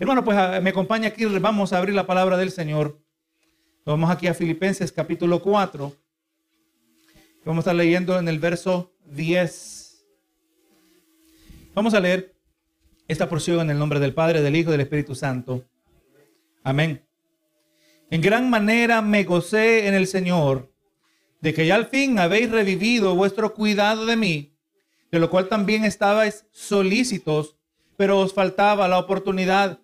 [0.00, 2.98] Hermano, pues ah, me acompaña aquí, vamos a abrir la palabra del Señor.
[3.84, 5.94] Vamos aquí a Filipenses capítulo 4.
[7.44, 10.06] Vamos a estar leyendo en el verso 10.
[11.74, 12.34] Vamos a leer
[13.08, 15.64] esta porción en el nombre del Padre, del Hijo y del Espíritu Santo.
[16.62, 17.04] Amén.
[18.10, 20.72] En gran manera me gocé en el Señor
[21.40, 24.56] de que ya al fin habéis revivido vuestro cuidado de mí,
[25.10, 27.56] de lo cual también estabais solícitos,
[27.96, 29.80] pero os faltaba la oportunidad.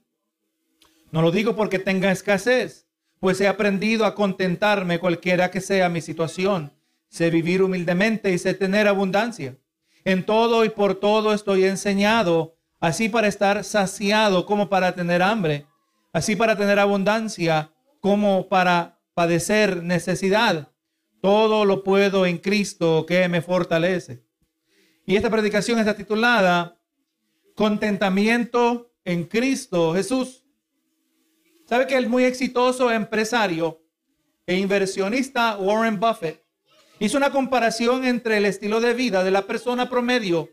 [1.10, 2.86] No lo digo porque tenga escasez,
[3.20, 6.72] pues he aprendido a contentarme cualquiera que sea mi situación.
[7.08, 9.56] Sé vivir humildemente y sé tener abundancia.
[10.04, 15.66] En todo y por todo estoy enseñado, así para estar saciado como para tener hambre,
[16.12, 20.68] así para tener abundancia como para padecer necesidad.
[21.20, 24.22] Todo lo puedo en Cristo que me fortalece.
[25.04, 26.77] Y esta predicación está titulada
[27.58, 30.44] Contentamiento en Cristo Jesús.
[31.64, 33.82] ¿Sabe que el muy exitoso empresario
[34.46, 36.40] e inversionista Warren Buffett
[37.00, 40.50] hizo una comparación entre el estilo de vida de la persona promedio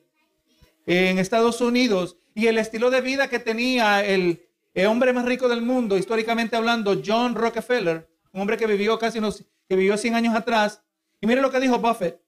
[0.87, 4.43] en Estados Unidos y el estilo de vida que tenía el,
[4.87, 9.45] hombre más rico del mundo, históricamente hablando, John Rockefeller, un hombre que vivió casi unos
[9.69, 10.81] que vivió 100 años atrás.
[11.21, 12.19] Y mire lo que dijo Buffett.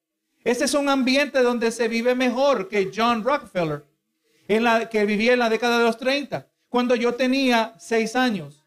[0.44, 3.84] Este es un ambiente donde se vive mejor que John Rockefeller,
[4.48, 8.64] en la, que vivía en la década de los 30, cuando yo tenía 6 años.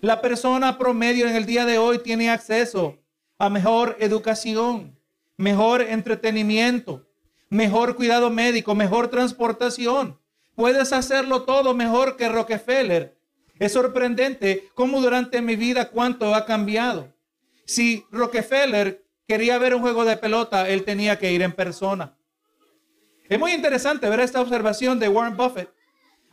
[0.00, 2.98] La persona promedio en el día de hoy tiene acceso
[3.38, 4.98] a mejor educación,
[5.36, 7.06] mejor entretenimiento,
[7.48, 10.18] mejor cuidado médico, mejor transportación.
[10.54, 13.16] Puedes hacerlo todo mejor que Rockefeller.
[13.58, 17.14] Es sorprendente cómo durante mi vida cuánto ha cambiado.
[17.64, 22.15] Si Rockefeller quería ver un juego de pelota, él tenía que ir en persona.
[23.28, 25.68] Es muy interesante ver esta observación de Warren Buffett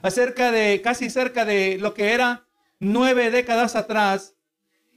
[0.01, 2.45] acerca de, casi cerca de lo que era
[2.79, 4.35] nueve décadas atrás.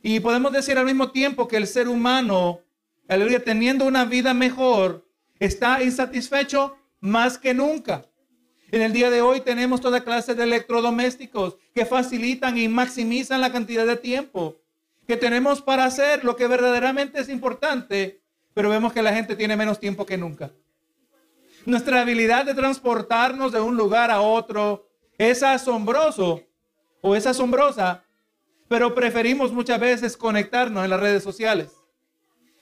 [0.02, 2.60] Y podemos decir al mismo tiempo que el ser humano,
[3.08, 5.08] aleluya, teniendo una vida mejor,
[5.38, 8.04] está insatisfecho más que nunca.
[8.70, 13.52] En el día de hoy tenemos toda clase de electrodomésticos que facilitan y maximizan la
[13.52, 14.56] cantidad de tiempo
[15.06, 18.20] que tenemos para hacer lo que verdaderamente es importante,
[18.52, 20.50] pero vemos que la gente tiene menos tiempo que nunca.
[21.66, 24.88] Nuestra habilidad de transportarnos de un lugar a otro
[25.18, 26.40] es asombroso
[27.00, 28.04] o es asombrosa,
[28.68, 31.72] pero preferimos muchas veces conectarnos en las redes sociales.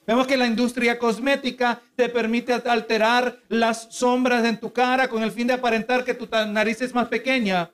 [0.07, 5.31] Vemos que la industria cosmética te permite alterar las sombras en tu cara con el
[5.31, 7.71] fin de aparentar que tu nariz es más pequeña,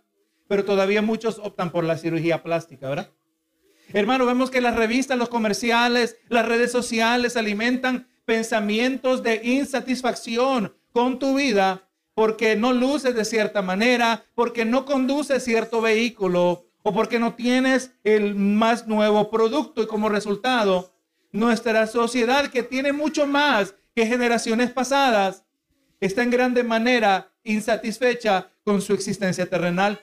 [0.49, 3.09] pero todavía muchos optan por la cirugía plástica, ¿verdad?
[3.93, 11.19] Hermano, vemos que las revistas, los comerciales, las redes sociales alimentan pensamientos de insatisfacción con
[11.19, 17.19] tu vida porque no luces de cierta manera, porque no conduces cierto vehículo o porque
[17.19, 20.93] no tienes el más nuevo producto y como resultado
[21.31, 25.45] nuestra sociedad que tiene mucho más que generaciones pasadas
[25.99, 29.99] está en grande manera insatisfecha con su existencia terrenal.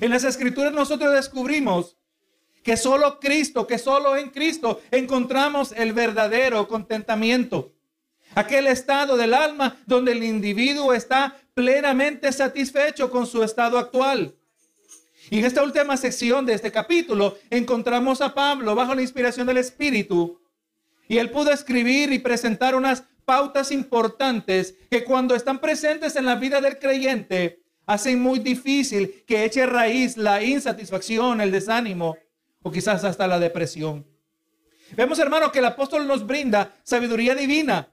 [0.00, 1.96] En las escrituras nosotros descubrimos
[2.62, 7.72] que solo Cristo, que solo en Cristo encontramos el verdadero contentamiento.
[8.34, 14.34] Aquel estado del alma donde el individuo está plenamente satisfecho con su estado actual.
[15.30, 19.58] Y en esta última sección de este capítulo encontramos a Pablo bajo la inspiración del
[19.58, 20.40] Espíritu.
[21.08, 26.36] Y él pudo escribir y presentar unas pautas importantes que cuando están presentes en la
[26.36, 32.16] vida del creyente hacen muy difícil que eche raíz la insatisfacción, el desánimo
[32.62, 34.06] o quizás hasta la depresión.
[34.96, 37.91] Vemos, hermano, que el apóstol nos brinda sabiduría divina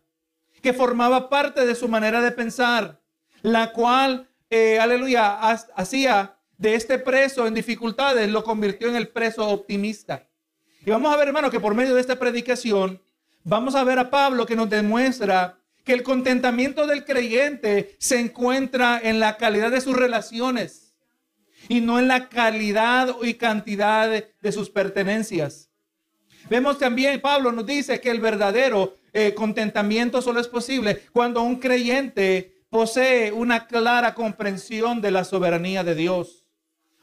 [0.61, 3.01] que formaba parte de su manera de pensar,
[3.41, 5.39] la cual, eh, aleluya,
[5.75, 10.27] hacía de este preso en dificultades, lo convirtió en el preso optimista.
[10.85, 13.01] Y vamos a ver, hermano, que por medio de esta predicación,
[13.43, 18.99] vamos a ver a Pablo que nos demuestra que el contentamiento del creyente se encuentra
[19.01, 20.93] en la calidad de sus relaciones
[21.67, 25.69] y no en la calidad y cantidad de, sus pertenencias.
[26.49, 31.57] Vemos también, Pablo nos dice que el verdadero eh, contentamiento solo es posible cuando un
[31.59, 36.45] creyente posee una clara comprensión de la soberanía de Dios.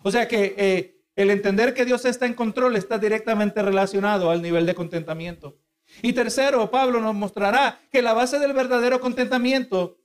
[0.02, 4.42] O sea que eh, el entender que Dios está en control está directamente relacionado al
[4.42, 5.58] nivel de contentamiento.
[6.02, 9.98] Y tercero, Pablo nos mostrará que la base del verdadero contentamiento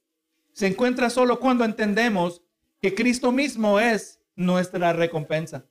[0.54, 2.42] se encuentra solo cuando entendemos
[2.82, 5.66] que Cristo mismo es nuestra recompensa.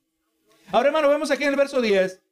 [0.70, 2.22] Ahora, hermano, vemos aquí en el verso 10.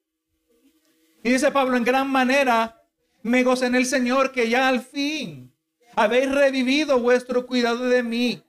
[1.24, 2.77] Y dice Pablo, en gran manera
[3.22, 5.52] me gocé en el Señor que ya al fin
[5.96, 8.42] habéis revivido vuestro cuidado de mí.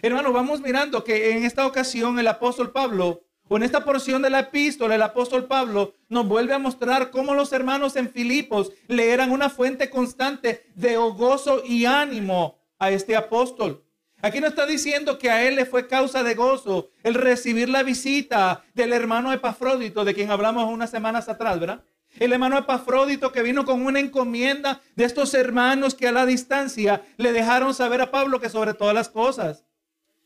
[0.00, 4.30] Hermano, vamos mirando que en esta ocasión el apóstol Pablo, o en esta porción de
[4.30, 9.10] la epístola, el apóstol Pablo nos vuelve a mostrar cómo los hermanos en Filipos le
[9.10, 13.84] eran una fuente constante de gozo y ánimo a este apóstol.
[14.22, 17.82] Aquí no está diciendo que a él le fue causa de gozo el recibir la
[17.82, 21.84] visita del hermano Epafrodito, de quien hablamos unas semanas atrás, ¿verdad?
[22.18, 27.02] El hermano Epafrodito que vino con una encomienda de estos hermanos que a la distancia
[27.16, 29.64] le dejaron saber a Pablo que sobre todas las cosas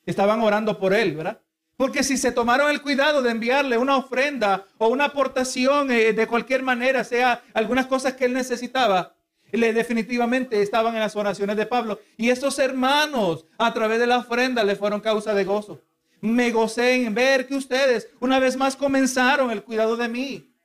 [0.05, 1.41] estaban orando por él, ¿verdad?
[1.77, 6.27] Porque si se tomaron el cuidado de enviarle una ofrenda o una aportación eh, de
[6.27, 9.15] cualquier manera, sea algunas cosas que él necesitaba,
[9.53, 12.01] le definitivamente estaban en las oraciones de Pablo.
[12.17, 15.83] Y estos hermanos, a través de la ofrenda, le fueron causa de gozo.
[16.23, 20.56] Me gocé en ver que ustedes una vez más comenzaron el cuidado de mí.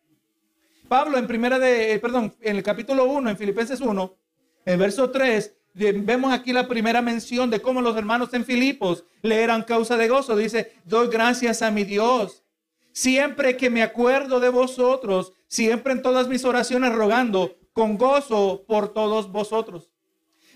[0.92, 4.18] Pablo en primera de, eh, perdón, en el capítulo 1, en Filipenses 1,
[4.66, 9.42] en verso 3, vemos aquí la primera mención de cómo los hermanos en Filipos le
[9.42, 10.36] eran causa de gozo.
[10.36, 12.44] Dice, doy gracias a mi Dios.
[12.92, 18.94] Siempre que me acuerdo de vosotros, siempre en todas mis oraciones rogando con gozo por
[18.94, 19.90] todos vosotros.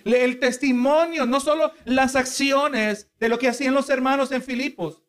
[0.03, 5.01] El testimonio, no solo las acciones de lo que hacían los hermanos en Filipos,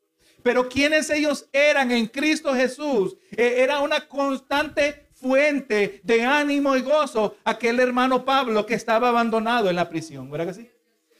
[0.44, 6.82] pero quienes ellos eran en Cristo Jesús, e, era una constante fuente de ánimo y
[6.82, 10.70] gozo aquel hermano Pablo que estaba abandonado en la prisión, ¿verdad que sí?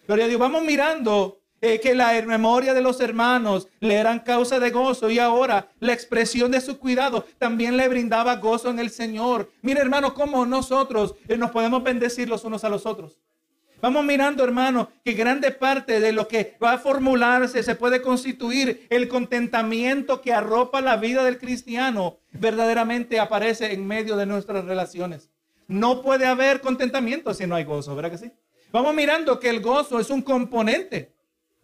[0.06, 4.70] Pero Dios, vamos mirando eh, que la memoria de los hermanos le eran causa de
[4.70, 9.50] gozo y ahora la expresión de su cuidado también le brindaba gozo en el Señor.
[9.62, 13.18] Mire hermano, cómo nosotros eh, nos podemos bendecir los unos a los otros.
[13.80, 18.86] Vamos mirando, hermano, que grande parte de lo que va a formularse se puede constituir
[18.90, 25.30] el contentamiento que arropa la vida del cristiano, verdaderamente aparece en medio de nuestras relaciones.
[25.68, 28.32] No puede haber contentamiento si no hay gozo, ¿verdad que sí?
[28.72, 31.16] Vamos mirando que el gozo es un componente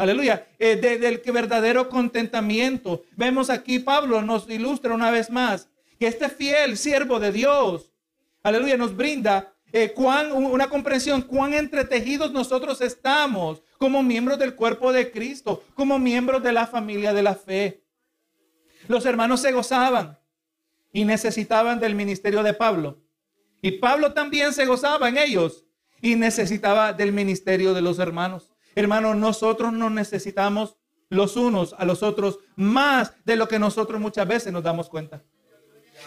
[0.03, 0.49] Aleluya.
[0.59, 3.05] Eh, del que verdadero contentamiento.
[3.13, 5.69] Vemos aquí, Pablo nos ilustra una vez más
[6.01, 7.93] que este fiel siervo de Dios,
[8.43, 14.93] aleluya, nos brinda eh, cuán, una comprensión, cuán entretejidos nosotros estamos como miembros del cuerpo
[14.93, 17.83] de Cristo, como miembros de la familia de la fe.
[18.87, 20.19] Los hermanos se gozaban
[20.93, 23.03] y necesitaban del ministerio de Pablo.
[23.63, 25.65] Y Pablo también se gozaba en ellos
[26.03, 28.51] y necesitaba del ministerio de los hermanos.
[28.75, 30.77] Hermanos, nosotros nos necesitamos
[31.09, 35.23] los unos a los otros más de lo que nosotros muchas veces nos damos cuenta.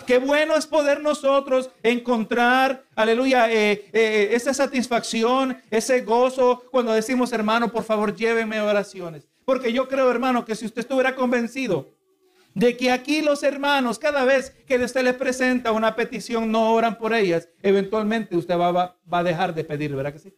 [0.06, 7.31] Qué bueno es poder nosotros encontrar, aleluya, eh, eh, esa satisfacción, ese gozo cuando decimos,
[7.33, 9.27] hermano, por favor, lléveme oraciones.
[9.45, 11.94] Porque yo creo, hermano, que si usted estuviera convencido
[12.53, 16.97] de que aquí los hermanos, cada vez que usted les presenta una petición, no oran
[16.97, 20.33] por ellas, eventualmente usted va, va a dejar de pedir, ¿verdad que sí?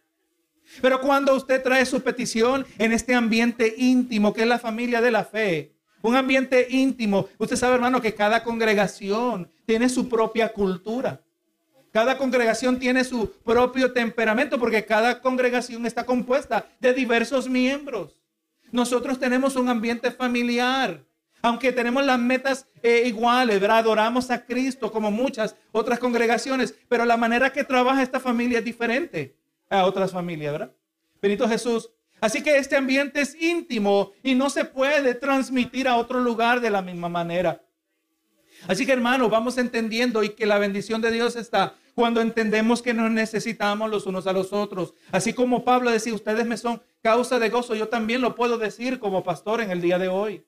[0.82, 5.10] Pero cuando usted trae su petición en este ambiente íntimo que es la familia de
[5.10, 11.22] la fe, un ambiente íntimo, usted sabe hermano que cada congregación tiene su propia cultura.
[11.92, 18.20] Cada congregación tiene su propio temperamento porque cada congregación está compuesta de diversos miembros.
[18.70, 21.04] Nosotros tenemos un ambiente familiar.
[21.40, 23.78] Aunque tenemos las metas eh, iguales, ¿verdad?
[23.78, 28.64] adoramos a Cristo como muchas otras congregaciones, pero la manera que trabaja esta familia es
[28.64, 29.36] diferente
[29.70, 30.72] a otras familias, ¿verdad?
[31.22, 31.90] Benito Jesús.
[32.20, 36.70] Así que este ambiente es íntimo y no se puede transmitir a otro lugar de
[36.70, 37.62] la misma manera.
[38.66, 42.94] Así que hermanos, vamos entendiendo y que la bendición de Dios está cuando entendemos que
[42.94, 44.94] nos necesitamos los unos a los otros.
[45.12, 48.98] Así como Pablo decía, ustedes me son causa de gozo, yo también lo puedo decir
[48.98, 50.44] como pastor en el día de hoy.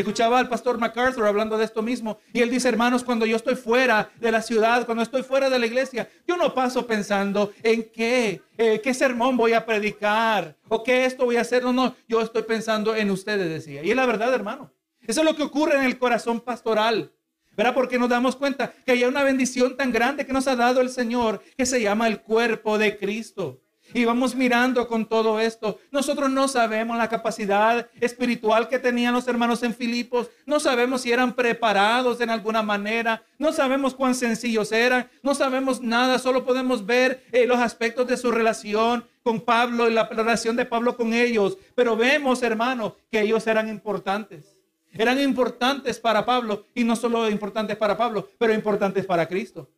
[0.00, 3.54] Escuchaba al pastor MacArthur hablando de esto mismo y él dice, hermanos, cuando yo estoy
[3.54, 7.90] fuera de la ciudad, cuando estoy fuera de la iglesia, yo no paso pensando en
[7.90, 11.62] qué, eh, qué sermón voy a predicar o qué esto voy a hacer.
[11.62, 13.82] No, no, yo estoy pensando en ustedes, decía.
[13.82, 14.72] Y es la verdad, hermano.
[15.06, 17.12] Eso es lo que ocurre en el corazón pastoral.
[17.56, 17.74] ¿Verdad?
[17.74, 20.88] Porque nos damos cuenta que hay una bendición tan grande que nos ha dado el
[20.88, 23.60] Señor que se llama el cuerpo de Cristo.
[23.92, 25.78] Y vamos mirando con todo esto.
[25.90, 30.30] Nosotros no sabemos la capacidad espiritual que tenían los hermanos en Filipos.
[30.46, 33.22] No sabemos si eran preparados en alguna manera.
[33.38, 35.08] No sabemos cuán sencillos eran.
[35.22, 36.18] No sabemos nada.
[36.18, 40.66] Solo podemos ver eh, los aspectos de su relación con Pablo y la relación de
[40.66, 41.58] Pablo con ellos.
[41.74, 44.56] Pero vemos, hermano, que ellos eran importantes.
[44.92, 46.66] Eran importantes para Pablo.
[46.74, 49.68] Y no solo importantes para Pablo, pero importantes para Cristo.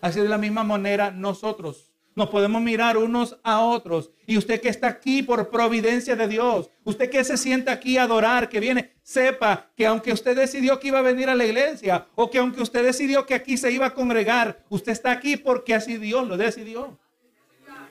[0.00, 4.10] Así de la misma manera nosotros nos podemos mirar unos a otros.
[4.26, 8.04] Y usted que está aquí por providencia de Dios, usted que se sienta aquí a
[8.04, 12.06] adorar, que viene, sepa que aunque usted decidió que iba a venir a la iglesia
[12.14, 15.74] o que aunque usted decidió que aquí se iba a congregar, usted está aquí porque
[15.74, 16.98] así Dios lo decidió.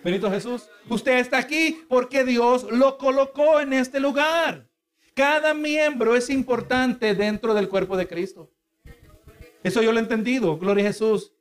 [0.04, 4.68] Benito Jesús, usted está aquí porque Dios lo colocó en este lugar.
[5.14, 8.52] Cada miembro es importante dentro del cuerpo de Cristo.
[9.64, 11.34] Eso yo lo he entendido, gloria a Jesús.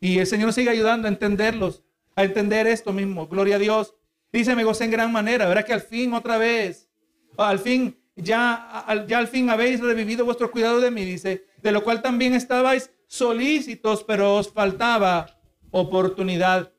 [0.00, 1.82] Y el Señor sigue ayudando a entenderlos,
[2.16, 3.94] a entender esto mismo, gloria a Dios.
[4.32, 6.88] Dice, me gocé en gran manera, verá que al fin otra vez,
[7.36, 11.84] al fin, ya, ya al fin habéis revivido vuestro cuidado de mí, dice, de lo
[11.84, 15.38] cual también estabais solícitos, pero os faltaba
[15.70, 16.72] oportunidad.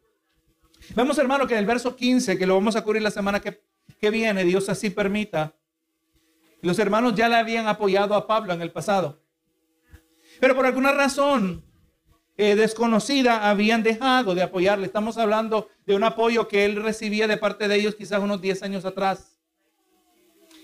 [0.95, 3.61] Vemos, hermano, que en el verso 15, que lo vamos a cubrir la semana que,
[3.99, 5.55] que viene, Dios así permita,
[6.61, 9.21] los hermanos ya le habían apoyado a Pablo en el pasado.
[10.39, 11.63] Pero por alguna razón
[12.37, 14.85] eh, desconocida habían dejado de apoyarle.
[14.85, 18.63] Estamos hablando de un apoyo que él recibía de parte de ellos quizás unos 10
[18.63, 19.39] años atrás.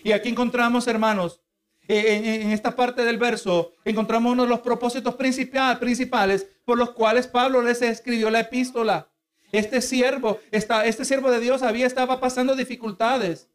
[0.04, 1.42] Y aquí encontramos, hermanos,
[1.88, 7.28] eh, en, esta parte del verso, encontramos uno de los propósitos principales por los cuales
[7.28, 9.10] Pablo les escribió la epístola.
[9.52, 13.50] Este siervo, este siervo de Dios había estaba pasando dificultades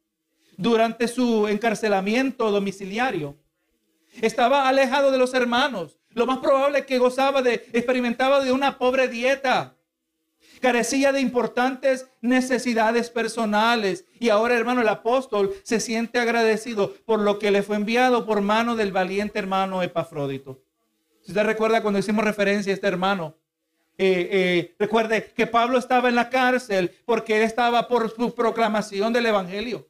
[0.56, 3.36] durante su encarcelamiento domiciliario.
[4.20, 5.97] Estaba alejado de los hermanos.
[6.18, 9.76] Lo más probable es que gozaba de, experimentaba de una pobre dieta.
[10.60, 14.04] Carecía de importantes necesidades personales.
[14.18, 18.40] Y ahora, hermano, el apóstol se siente agradecido por lo que le fue enviado por
[18.40, 20.60] mano del valiente hermano Epafrodito.
[21.22, 23.36] Si usted recuerda cuando hicimos referencia a este hermano,
[23.96, 29.12] eh, eh, recuerde que Pablo estaba en la cárcel porque él estaba por su proclamación
[29.12, 29.86] del Evangelio.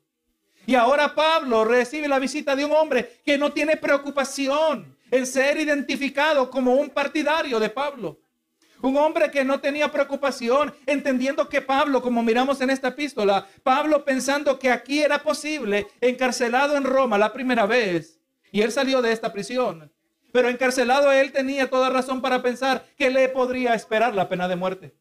[0.66, 5.58] Y ahora Pablo recibe la visita de un hombre que no tiene preocupación en ser
[5.58, 8.20] identificado como un partidario de Pablo.
[8.80, 14.04] Un hombre que no tenía preocupación, entendiendo que Pablo, como miramos en esta epístola, Pablo
[14.04, 18.20] pensando que aquí era posible, encarcelado en Roma la primera vez,
[18.52, 19.92] y él salió de esta prisión.
[20.32, 24.56] Pero encarcelado él tenía toda razón para pensar que le podría esperar la pena de
[24.56, 24.94] muerte.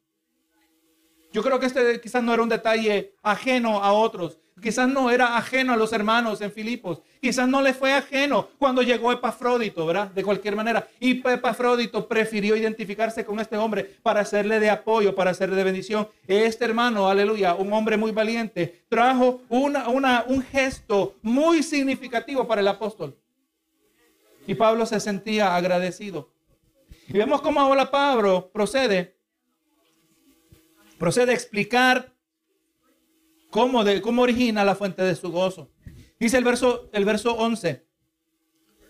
[1.32, 4.40] Yo creo que este quizás no era un detalle ajeno a otros.
[4.62, 7.02] Quizás no era ajeno a los hermanos en Filipos.
[7.22, 10.10] Quizás no le fue ajeno cuando llegó Epafrodito, ¿verdad?
[10.10, 10.88] De cualquier manera.
[11.00, 16.08] Y Epafrodito prefirió identificarse con este hombre para hacerle de apoyo, para hacerle de bendición.
[16.26, 22.68] Este hermano, aleluya, un hombre muy valiente, trajo una, un gesto muy significativo para el
[22.68, 23.16] apóstol.
[24.48, 26.32] Y Pablo se sentía agradecido.
[27.08, 29.16] Y vemos cómo ahora Pablo procede,
[30.98, 32.17] procede a explicar
[34.02, 35.72] cómo, origina la fuente de su gozo.
[36.20, 37.86] Dice el verso, el verso 11.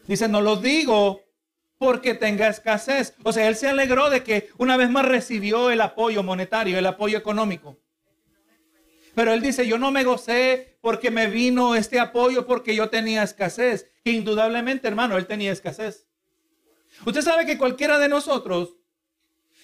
[0.08, 1.22] Dice, no lo digo
[1.78, 3.14] porque tenga escasez.
[3.24, 6.86] O sea, él se alegró de que una vez más recibió el apoyo monetario, el
[6.86, 7.78] apoyo económico.
[9.16, 13.24] Pero él dice, yo no me gocé porque me vino este apoyo porque yo tenía
[13.24, 13.90] escasez.
[14.04, 16.08] Que indudablemente, hermano, él tenía escasez.
[17.06, 18.76] Usted sabe que cualquiera de nosotros,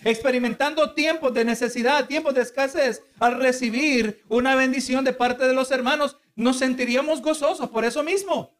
[0.03, 5.71] experimentando tiempos de necesidad, tiempos de escasez, al recibir una bendición de parte de los
[5.71, 8.57] hermanos, nos sentiríamos gozosos por eso mismo.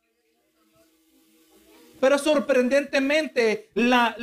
[1.99, 4.15] Pero sorprendentemente, la,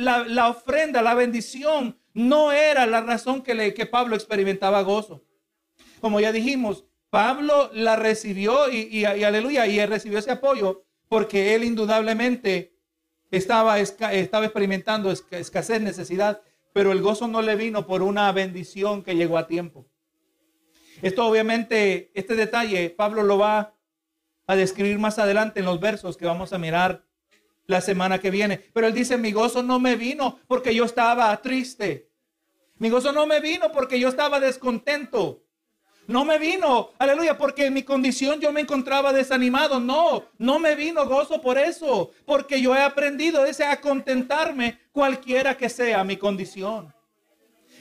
[0.49, 5.23] ofrenda, la bendición, no era la razón que, le, que Pablo experimentaba gozo.
[5.99, 12.73] Como ya dijimos, Pablo la recibió y, aleluya, y recibió ese apoyo porque él indudablemente
[13.31, 16.41] estaba, estaba experimentando escasez, necesidad,
[16.73, 19.87] pero el gozo no le vino por una bendición que llegó a tiempo.
[21.01, 23.73] Esto obviamente, este detalle, Pablo lo va
[24.47, 27.05] a describir más adelante en los versos que vamos a mirar
[27.65, 28.57] la semana que viene.
[28.73, 32.09] Pero él dice, mi gozo no me vino porque yo estaba triste.
[32.77, 35.43] Mi gozo no me vino porque yo estaba descontento.
[36.07, 39.79] No me vino, aleluya, porque en mi condición yo me encontraba desanimado.
[39.79, 45.55] No, no me vino gozo por eso, porque yo he aprendido ese a contentarme cualquiera
[45.55, 46.93] que sea mi condición.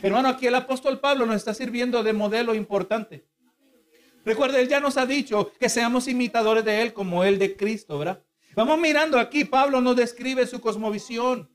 [0.03, 3.27] Hermano, aquí el apóstol Pablo nos está sirviendo de modelo importante.
[4.25, 7.99] Recuerde, él ya nos ha dicho que seamos imitadores de él como él de Cristo,
[7.99, 8.23] ¿verdad?
[8.55, 11.50] Vamos mirando aquí, Pablo nos describe su cosmovisión.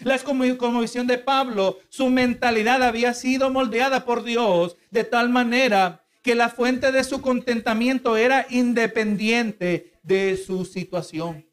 [0.00, 6.34] La cosmovisión de Pablo, su mentalidad había sido moldeada por Dios de tal manera que
[6.34, 11.46] la fuente de su contentamiento era independiente de su situación.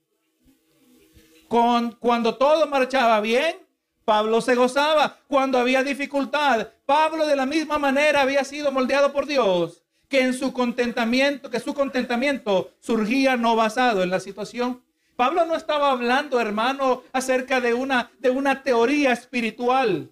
[1.49, 3.57] Con, cuando todo marchaba bien,
[4.05, 6.69] Pablo se gozaba cuando había dificultad.
[6.85, 11.59] Pablo de la misma manera había sido moldeado por Dios, que en su contentamiento, que
[11.59, 14.81] su contentamiento surgía no basado en la situación.
[15.17, 20.09] Pablo no estaba hablando, hermano, acerca de una, de una teoría espiritual.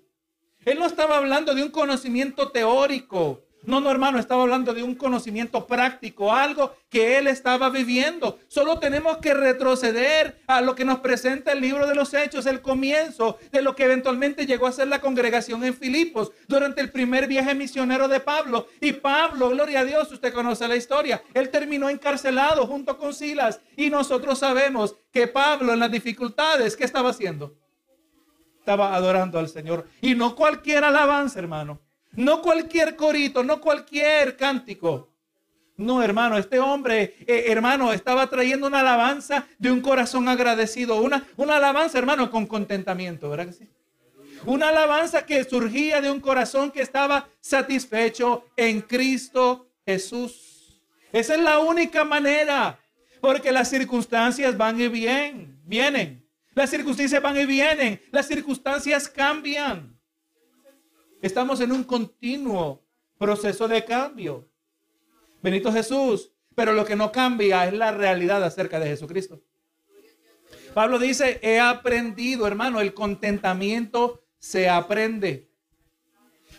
[0.65, 3.45] Él no estaba hablando de un conocimiento teórico.
[3.63, 8.39] No, no, hermano, estaba hablando de un conocimiento práctico, algo que él estaba viviendo.
[8.47, 12.61] Solo tenemos que retroceder a lo que nos presenta el libro de los Hechos, el
[12.61, 17.27] comienzo de lo que eventualmente llegó a ser la congregación en Filipos durante el primer
[17.27, 18.67] viaje misionero de Pablo.
[18.79, 23.59] Y Pablo, gloria a Dios, usted conoce la historia, él terminó encarcelado junto con Silas.
[23.75, 27.55] Y nosotros sabemos que Pablo en las dificultades, ¿qué estaba haciendo?
[28.57, 29.85] Estaba adorando al Señor.
[29.99, 31.81] Y no cualquier alabanza, hermano
[32.13, 35.09] no cualquier corito, no cualquier cántico.
[35.77, 41.25] No, hermano, este hombre, eh, hermano, estaba trayendo una alabanza de un corazón agradecido, una,
[41.37, 43.69] una alabanza, hermano, con contentamiento, ¿verdad que sí?
[44.45, 50.81] Una alabanza que surgía de un corazón que estaba satisfecho en Cristo Jesús.
[51.11, 52.79] Esa es la única manera,
[53.21, 56.25] porque las circunstancias van y vienen, vienen.
[56.53, 59.98] Las circunstancias van y vienen, las circunstancias cambian.
[61.21, 62.83] Estamos en un continuo
[63.17, 64.47] proceso de cambio.
[65.41, 66.31] Benito Jesús.
[66.59, 69.41] Pero lo que no cambia es la realidad acerca de Jesucristo.
[70.73, 75.49] Pablo dice, he aprendido, hermano, el contentamiento se aprende.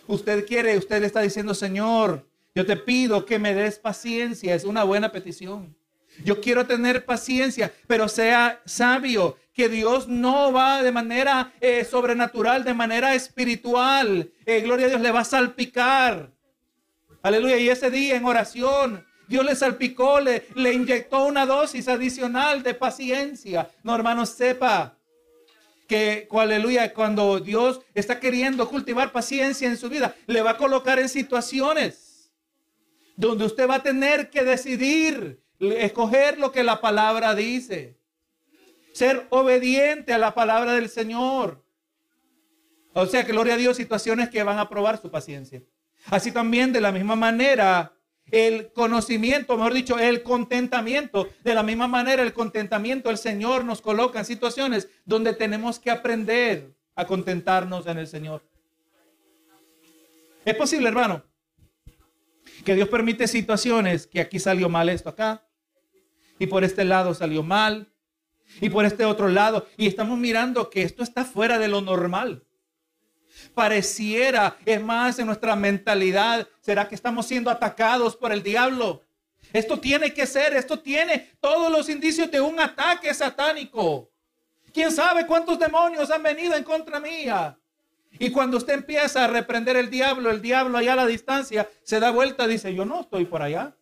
[0.06, 4.54] Usted quiere, usted le está diciendo, Señor, yo te pido que me des paciencia.
[4.54, 5.76] Es una buena petición.
[6.24, 12.64] Yo quiero tener paciencia, pero sea sabio que Dios no va de manera eh, sobrenatural,
[12.64, 14.30] de manera espiritual.
[14.46, 16.30] Eh, gloria a Dios, le va a salpicar.
[17.22, 17.58] Aleluya.
[17.58, 22.74] Y ese día en oración, Dios le salpicó, le, le inyectó una dosis adicional de
[22.74, 23.70] paciencia.
[23.82, 24.96] No, hermano, sepa
[25.90, 31.00] que, aleluya, cuando Dios está queriendo cultivar paciencia en su vida, le va a colocar
[31.00, 32.32] en situaciones
[33.16, 37.99] donde usted va a tener que decidir, escoger lo que la palabra dice
[38.92, 41.64] ser obediente a la palabra del Señor.
[42.92, 45.62] O sea, que gloria a Dios, situaciones que van a probar su paciencia.
[46.06, 47.92] Así también, de la misma manera,
[48.30, 51.28] el conocimiento, mejor dicho, el contentamiento.
[51.44, 55.90] De la misma manera, el contentamiento, el Señor nos coloca en situaciones donde tenemos que
[55.90, 58.42] aprender a contentarnos en el Señor.
[60.44, 61.22] Es posible, hermano,
[62.64, 65.46] que Dios permite situaciones que aquí salió mal esto acá
[66.38, 67.89] y por este lado salió mal
[68.60, 69.66] y por este otro lado.
[69.76, 72.44] Y estamos mirando que esto está fuera de lo normal.
[73.54, 79.02] Pareciera, es más, en nuestra mentalidad, ¿será que estamos siendo atacados por el diablo?
[79.52, 84.10] Esto tiene que ser, esto tiene todos los indicios de un ataque satánico.
[84.72, 87.58] ¿Quién sabe cuántos demonios han venido en contra mía?
[88.18, 92.00] Y cuando usted empieza a reprender el diablo, el diablo allá a la distancia se
[92.00, 93.74] da vuelta y dice, yo no estoy por allá.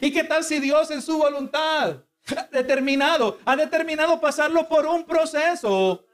[0.00, 2.05] ¿Y qué tal si Dios en su voluntad
[2.50, 6.04] determinado, ha determinado pasarlo por un proceso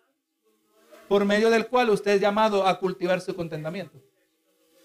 [1.09, 3.98] por medio del cual usted es llamado a cultivar su contentamiento.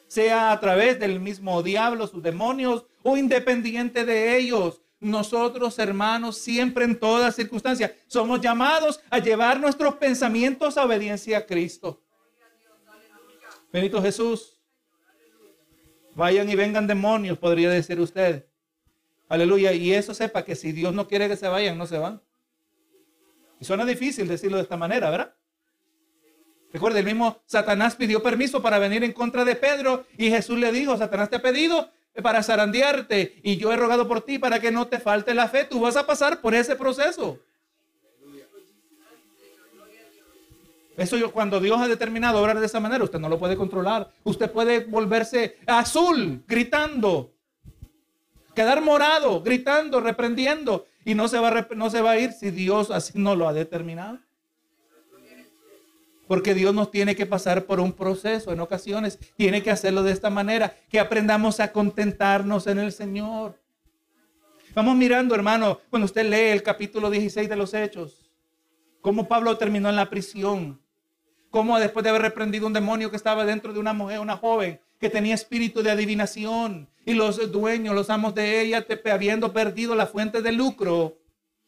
[0.07, 4.81] Sea a través del mismo diablo, sus demonios o independiente de ellos.
[4.99, 11.45] Nosotros, hermanos, siempre en todas circunstancias, somos llamados a llevar nuestros pensamientos a obediencia a
[11.45, 12.01] Cristo.
[13.71, 14.59] Benito Jesús.
[16.15, 18.46] Vayan y vengan demonios, podría decir usted.
[19.29, 19.73] Aleluya.
[19.73, 22.21] Y eso sepa que si Dios no quiere que se vayan, no se van.
[23.59, 25.33] Y suena difícil decirlo de esta manera, ¿verdad?
[26.71, 30.71] Recuerde, el mismo Satanás pidió permiso para venir en contra de Pedro y Jesús le
[30.71, 31.89] dijo, Satanás te ha pedido
[32.21, 35.65] para zarandearte y yo he rogado por ti para que no te falte la fe.
[35.65, 37.39] Tú vas a pasar por ese proceso.
[40.97, 44.11] Eso yo, cuando Dios ha determinado obrar de esa manera, usted no lo puede controlar.
[44.23, 47.36] Usted puede volverse azul gritando
[48.57, 52.49] quedar morado, gritando, reprendiendo, y no se, va a, no se va a ir si
[52.49, 54.17] Dios así no lo ha determinado.
[56.27, 59.19] Porque Dios nos tiene que pasar por un proceso en ocasiones.
[59.35, 63.61] Tiene que hacerlo de esta manera, que aprendamos a contentarnos en el Señor.
[64.73, 68.31] Vamos mirando, hermano, cuando usted lee el capítulo 16 de los Hechos,
[69.01, 70.81] cómo Pablo terminó en la prisión,
[71.51, 74.81] cómo después de haber reprendido un demonio que estaba dentro de una mujer, una joven,
[74.99, 80.07] que tenía espíritu de adivinación y los dueños, los amos de ella, habiendo perdido la
[80.07, 81.17] fuente de lucro,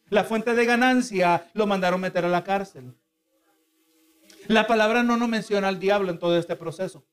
[0.08, 2.94] la fuente de ganancia, lo mandaron meter a la cárcel.
[4.48, 7.04] La palabra no nos menciona al diablo en todo este proceso.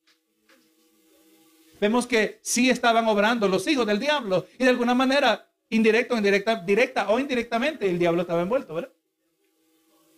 [1.80, 6.56] Vemos que sí estaban obrando los hijos del diablo y de alguna manera, indirecta indirecta,
[6.56, 8.92] directa o indirectamente, el diablo estaba envuelto, ¿verdad?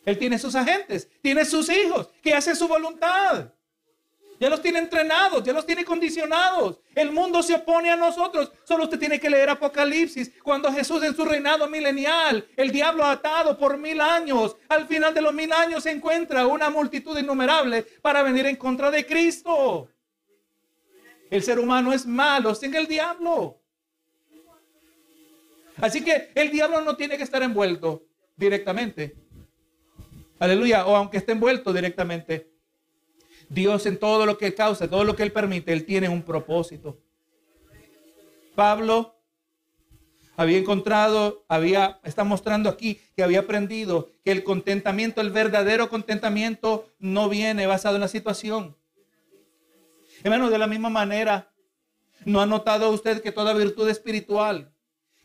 [0.05, 3.51] Él tiene sus agentes, tiene sus hijos que hacen su voluntad
[4.39, 6.79] ya los tiene entrenados, ya los tiene condicionados.
[6.95, 8.51] El mundo se opone a nosotros.
[8.63, 10.31] Solo usted tiene que leer Apocalipsis.
[10.41, 15.21] Cuando Jesús en su reinado milenial, el diablo atado por mil años, al final de
[15.21, 19.89] los mil años se encuentra una multitud innumerable para venir en contra de Cristo.
[21.29, 23.59] El ser humano es malo sin el diablo.
[25.81, 28.03] Así que el diablo no tiene que estar envuelto
[28.37, 29.15] directamente.
[30.39, 30.85] Aleluya.
[30.85, 32.58] O aunque esté envuelto directamente.
[33.49, 36.99] Dios en todo lo que causa, todo lo que Él permite, Él tiene un propósito.
[38.55, 39.15] Pablo
[40.37, 46.87] había encontrado, había, está mostrando aquí que había aprendido que el contentamiento, el verdadero contentamiento
[46.99, 48.77] no viene basado en la situación.
[50.23, 51.51] Hermano, de la misma manera,
[52.25, 54.71] ¿no ha notado usted que toda virtud espiritual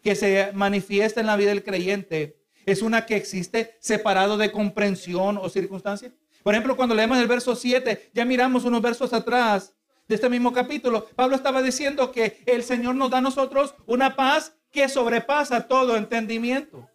[0.03, 5.39] que se manifiesta en la vida del creyente es una que existe separado de comprensión
[5.39, 6.13] o circunstancia?
[6.45, 9.75] Por ejemplo, cuando leemos el verso 7, ya miramos unos versos atrás
[10.07, 14.15] de este mismo capítulo, Pablo estaba diciendo que el Señor nos da a nosotros una
[14.15, 16.87] paz que sobrepasa todo entendimiento.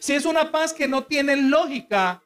[0.00, 2.22] Si es una paz que no tiene lógica,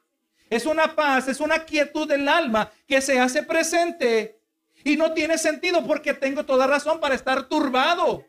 [0.49, 4.37] es una paz, es una quietud del alma que se hace presente
[4.83, 8.25] y no tiene sentido porque tengo toda razón para estar turbado.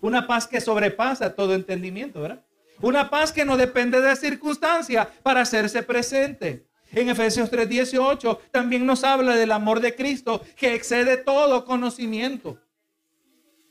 [0.00, 2.44] Una paz que sobrepasa todo entendimiento, ¿verdad?
[2.84, 6.66] Una paz que no depende de circunstancia para hacerse presente.
[6.92, 12.60] En Efesios 3:18 también nos habla del amor de Cristo que excede todo conocimiento.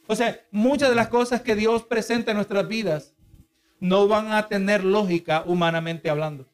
[0.08, 3.14] O sea, muchas de las cosas que Dios presenta en nuestras vidas
[3.80, 6.48] no van a tener lógica humanamente hablando.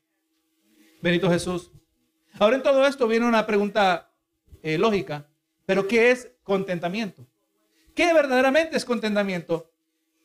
[1.02, 1.72] Benito Jesús.
[2.39, 4.12] Ahora en todo esto viene una pregunta
[4.63, 5.30] eh, lógica,
[5.65, 7.26] pero ¿qué es contentamiento?
[7.95, 9.72] ¿Qué verdaderamente es contentamiento?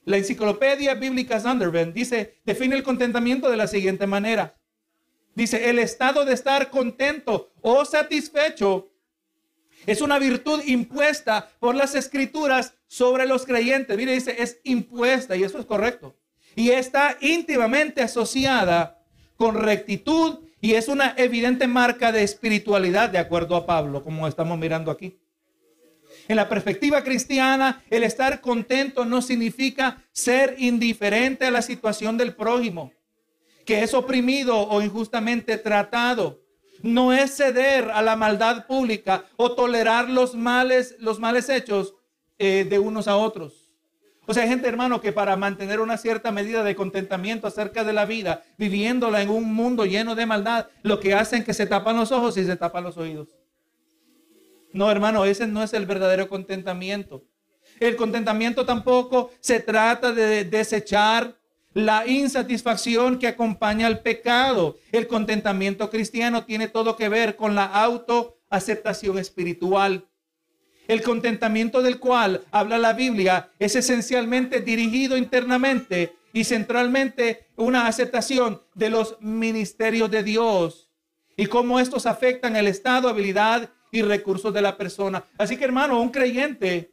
[0.05, 4.57] La enciclopedia bíblica Sunderland dice, define el contentamiento de la siguiente manera.
[5.35, 8.90] Dice, el estado de estar contento o satisfecho
[9.87, 13.97] es una virtud impuesta por las escrituras sobre los creyentes.
[13.97, 16.17] Mire, dice, es impuesta y eso es correcto.
[16.55, 19.03] Y está íntimamente asociada
[19.37, 24.59] con rectitud y es una evidente marca de espiritualidad, de acuerdo a Pablo, como estamos
[24.59, 25.19] mirando aquí.
[26.29, 32.35] En la perspectiva cristiana, el estar contento no significa ser indiferente a la situación del
[32.35, 32.93] prójimo,
[33.67, 36.45] que es oprimido o injustamente tratado
[36.85, 41.95] no es ceder a la maldad pública o tolerar los males, los males hechos
[42.39, 43.71] eh, de unos a otros.
[44.27, 47.95] O sea, hay gente, hermano, que para mantener una cierta medida de contentamiento acerca de
[47.95, 51.67] la vida, viviéndola en un mundo lleno de maldad, lo que hacen es que se
[51.67, 53.29] tapan los ojos y se tapan los oídos.
[54.75, 57.23] No, hermano, ese no es el verdadero contentamiento.
[57.79, 61.39] El contentamiento tampoco se trata de desechar
[61.75, 64.77] la insatisfacción que acompaña al pecado.
[64.91, 70.09] El contentamiento cristiano tiene todo que ver con la autoaceptación espiritual.
[70.89, 78.61] El contentamiento del cual habla la Biblia es esencialmente dirigido internamente y centralmente una aceptación
[78.75, 80.91] de los ministerios de Dios
[81.37, 85.25] y cómo estos afectan el estado, habilidad y recursos de la persona.
[85.39, 86.93] Así que hermano, un creyente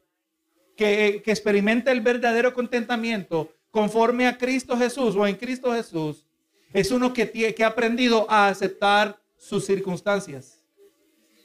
[0.77, 6.27] que, que experimenta el verdadero contentamiento conforme a Cristo Jesús o en Cristo Jesús,
[6.71, 10.63] es uno que, que ha aprendido a aceptar sus circunstancias.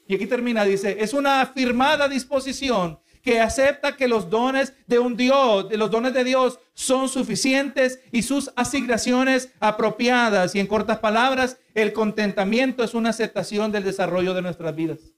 [0.07, 5.17] Y aquí termina, dice, es una afirmada disposición que acepta que los dones de un
[5.17, 10.55] Dios, de los dones de Dios son suficientes y sus asignaciones apropiadas.
[10.55, 15.16] Y en cortas palabras, el contentamiento es una aceptación del desarrollo de nuestras vidas.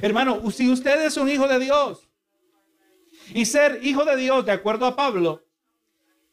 [0.00, 2.08] Hermano, si usted es un hijo de Dios
[3.34, 5.44] y ser hijo de Dios, de acuerdo a Pablo,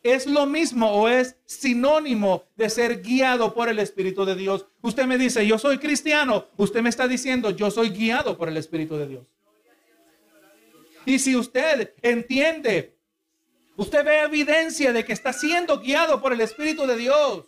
[0.03, 4.67] es lo mismo o es sinónimo de ser guiado por el Espíritu de Dios.
[4.83, 6.45] Usted me dice, yo soy cristiano.
[6.57, 9.25] Usted me está diciendo, yo soy guiado por el Espíritu de Dios.
[11.07, 12.99] Y si usted entiende,
[13.77, 17.45] usted ve evidencia de que está siendo guiado por el Espíritu de Dios.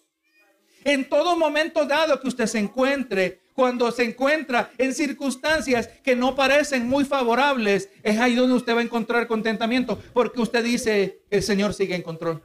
[0.84, 6.36] En todo momento dado que usted se encuentre, cuando se encuentra en circunstancias que no
[6.36, 11.42] parecen muy favorables, es ahí donde usted va a encontrar contentamiento, porque usted dice, el
[11.42, 12.44] Señor sigue en control.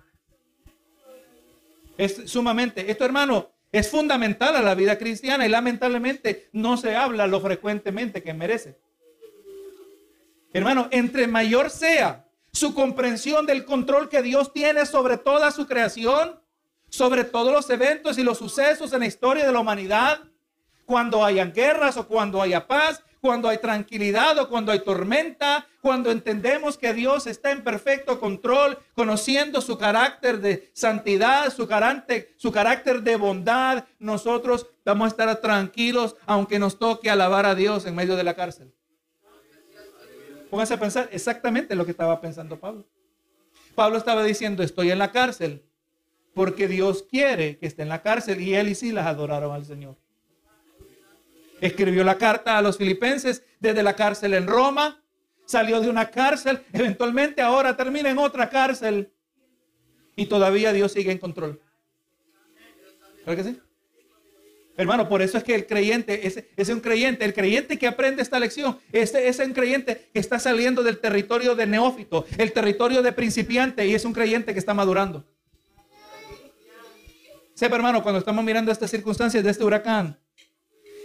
[1.98, 7.27] Es sumamente, esto hermano, es fundamental a la vida cristiana y lamentablemente no se habla
[7.27, 8.79] lo frecuentemente que merece.
[10.55, 16.40] Hermano, entre mayor sea su comprensión del control que Dios tiene sobre toda su creación,
[16.88, 20.31] sobre todos los eventos y los sucesos en la historia de la humanidad,
[20.92, 26.11] cuando hayan guerras o cuando haya paz, cuando hay tranquilidad o cuando hay tormenta, cuando
[26.11, 33.16] entendemos que Dios está en perfecto control, conociendo su carácter de santidad, su carácter, de
[33.16, 38.24] bondad, nosotros vamos a estar tranquilos aunque nos toque alabar a Dios en medio de
[38.24, 38.70] la cárcel.
[40.50, 42.85] Pónganse a pensar exactamente lo que estaba pensando Pablo.
[43.74, 45.64] Pablo estaba diciendo, estoy en la cárcel
[46.35, 49.64] porque Dios quiere que esté en la cárcel y él y sí las adoraron al
[49.64, 50.01] Señor.
[51.62, 55.01] Escribió la carta a los filipenses desde la cárcel en Roma.
[55.46, 59.12] salió de una cárcel, eventualmente ahora termina en otra cárcel
[60.16, 61.61] y todavía Dios sigue en control.
[63.25, 63.61] ¿Verdad que sí?
[64.77, 67.25] Hermano, por eso es que el creyente es, es, un creyente.
[67.25, 71.55] El creyente que aprende esta lección este es un creyente que está saliendo del territorio
[71.55, 75.25] de neófito, el territorio de principiante y es un creyente que está madurando.
[77.55, 80.18] Sepa, hermano, cuando estamos mirando estas circunstancias de este huracán,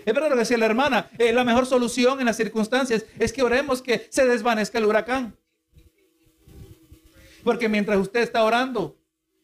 [0.08, 3.34] es verdad lo que decía la hermana, eh, la mejor solución en las circunstancias es
[3.34, 5.36] que oremos que se desvanezca el huracán.
[7.44, 8.96] Porque mientras usted está orando,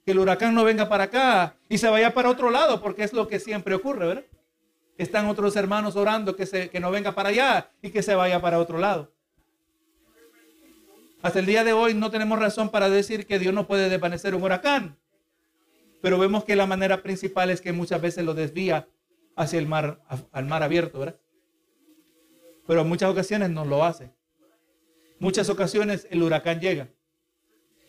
[0.06, 3.12] que el huracán no venga para acá y se vaya para otro lado, porque es
[3.12, 4.24] lo que siempre ocurre, ¿verdad?
[4.98, 8.40] Están otros hermanos orando que, se, que no venga para allá y que se vaya
[8.40, 9.12] para otro lado.
[11.22, 14.34] Hasta el día de hoy no tenemos razón para decir que Dios no puede desvanecer
[14.34, 14.96] un huracán,
[16.02, 18.88] pero vemos que la manera principal es que muchas veces lo desvía
[19.36, 21.20] hacia el mar, al mar abierto, ¿verdad?
[22.68, 24.12] Pero en muchas ocasiones no lo hace.
[25.20, 26.90] Muchas ocasiones el huracán llega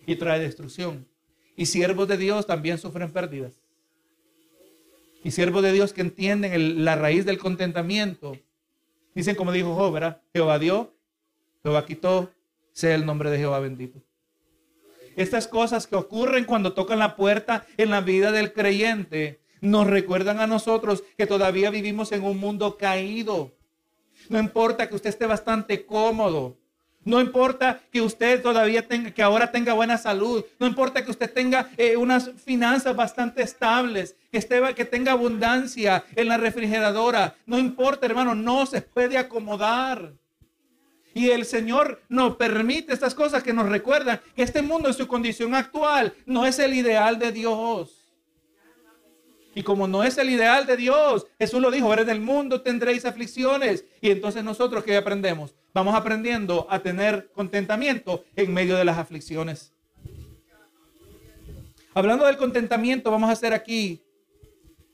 [0.06, 1.06] y trae destrucción.
[1.56, 3.60] Y siervos de Dios también sufren pérdidas.
[5.22, 8.36] Y siervos de Dios que entienden la raíz del contentamiento.
[9.14, 10.18] Dicen como dijo Job.
[10.32, 10.94] Jehová dio,
[11.62, 12.30] Jehová quitó,
[12.72, 14.02] sea el nombre de Jehová bendito.
[15.16, 20.40] Estas cosas que ocurren cuando tocan la puerta en la vida del creyente nos recuerdan
[20.40, 23.52] a nosotros que todavía vivimos en un mundo caído.
[24.28, 26.56] No importa que usted esté bastante cómodo.
[27.04, 30.44] No importa que usted todavía tenga, que ahora tenga buena salud.
[30.58, 34.40] No importa que usted tenga eh, unas finanzas bastante estables, que,
[34.74, 37.34] que tenga abundancia en la refrigeradora.
[37.44, 40.14] No importa, hermano, no se puede acomodar.
[41.14, 45.06] Y el Señor nos permite estas cosas que nos recuerdan que este mundo en su
[45.06, 48.03] condición actual no es el ideal de Dios.
[49.54, 53.04] Y como no es el ideal de Dios, Jesús lo dijo, en el mundo tendréis
[53.04, 53.84] aflicciones.
[54.00, 55.54] Y entonces nosotros, ¿qué aprendemos?
[55.72, 59.72] Vamos aprendiendo a tener contentamiento en medio de las aflicciones.
[61.94, 64.02] Hablando del contentamiento, vamos a hacer aquí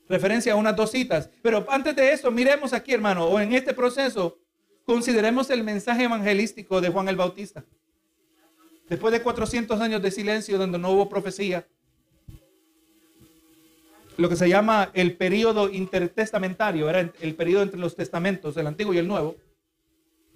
[0.07, 1.29] referencia a unas dos citas.
[1.41, 4.37] Pero antes de eso, miremos aquí, hermano, o en este proceso,
[4.85, 7.63] consideremos el mensaje evangelístico de Juan el Bautista.
[8.87, 11.65] Después de 400 años de silencio donde no hubo profecía,
[14.17, 18.93] lo que se llama el periodo intertestamentario, era el periodo entre los testamentos, el antiguo
[18.93, 19.35] y el nuevo.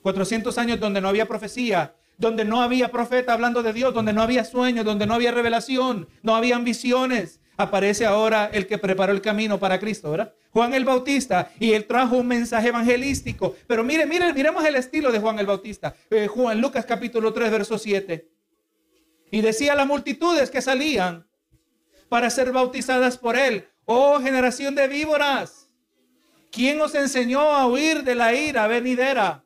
[0.01, 4.21] 400 años donde no había profecía, donde no había profeta hablando de Dios, donde no
[4.21, 7.39] había sueños, donde no había revelación, no había ambiciones.
[7.57, 10.33] Aparece ahora el que preparó el camino para Cristo, ¿verdad?
[10.51, 13.55] Juan el Bautista, y él trajo un mensaje evangelístico.
[13.67, 15.95] Pero mire, mire, miremos el estilo de Juan el Bautista.
[16.09, 18.29] Eh, Juan, Lucas capítulo 3, verso 7.
[19.31, 21.25] Y decía a las multitudes que salían,
[22.09, 23.67] para ser bautizadas por él.
[23.85, 25.69] Oh generación de víboras,
[26.51, 29.43] ¿quién os enseñó a huir de la ira venidera?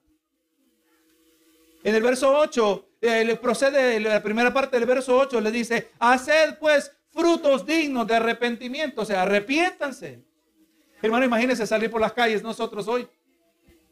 [1.84, 5.91] En el verso 8, eh, le procede la primera parte del verso 8, le dice,
[6.00, 10.24] haced pues frutos dignos de arrepentimiento, o sea, arrepiéntanse.
[11.02, 13.08] Hermano, imagínense salir por las calles nosotros hoy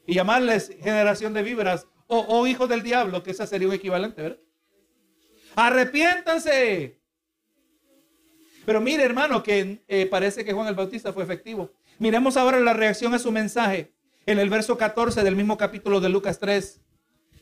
[0.05, 4.39] y llamarles generación de víboras o, hijos del diablo, que ese sería un equivalente, ¿verdad?
[5.55, 6.96] Arrepiéntanse.
[8.67, 11.71] Pero mire, hermano, que eh, parece que Juan el Bautista fue efectivo.
[11.99, 13.93] Miremos ahora la reacción a su mensaje
[14.25, 16.81] en el verso 14 del mismo capítulo de Lucas 3.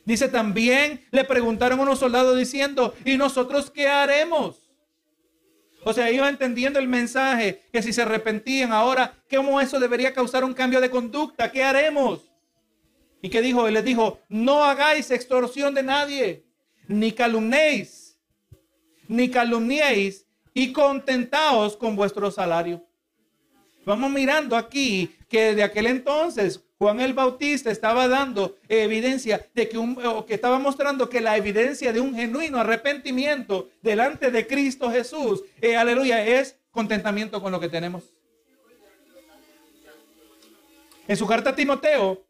[0.04, 4.70] Dice también, le preguntaron unos soldados diciendo, ¿y nosotros qué haremos?
[5.82, 10.44] O sea, iba entendiendo el mensaje, que si se arrepentían ahora, ¿cómo eso debería causar
[10.44, 11.50] un cambio de conducta?
[11.50, 12.30] ¿Qué haremos?
[13.20, 13.66] ¿Y qué dijo?
[13.66, 16.44] Él les dijo, no hagáis extorsión de nadie,
[16.86, 18.16] ni calumnéis,
[19.08, 20.25] ni calumniéis,
[20.56, 22.82] y contentaos con vuestro salario.
[23.84, 29.76] Vamos mirando aquí que de aquel entonces Juan el Bautista estaba dando evidencia de que,
[29.76, 35.42] un, que estaba mostrando que la evidencia de un genuino arrepentimiento delante de Cristo Jesús,
[35.60, 38.04] eh, aleluya, es contentamiento con lo que tenemos.
[41.06, 42.24] En su carta a Timoteo,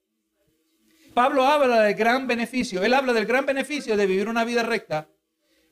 [1.14, 2.82] Pablo habla del gran beneficio.
[2.82, 5.06] Él habla del gran beneficio de vivir una vida recta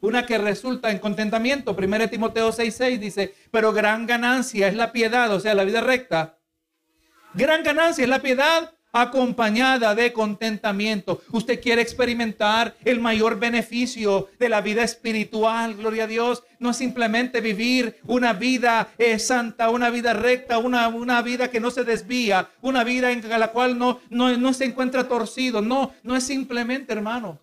[0.00, 1.74] una que resulta en contentamiento.
[1.74, 6.38] 1 Timoteo 6:6 dice, pero gran ganancia es la piedad, o sea, la vida recta.
[7.34, 11.20] Gran ganancia es la piedad acompañada de contentamiento.
[11.32, 16.44] Usted quiere experimentar el mayor beneficio de la vida espiritual, gloria a Dios.
[16.60, 21.58] No es simplemente vivir una vida eh, santa, una vida recta, una, una, vida que
[21.58, 25.60] no se desvía, una vida en la cual no, no, no se encuentra torcido.
[25.60, 27.40] No, no es simplemente, hermano,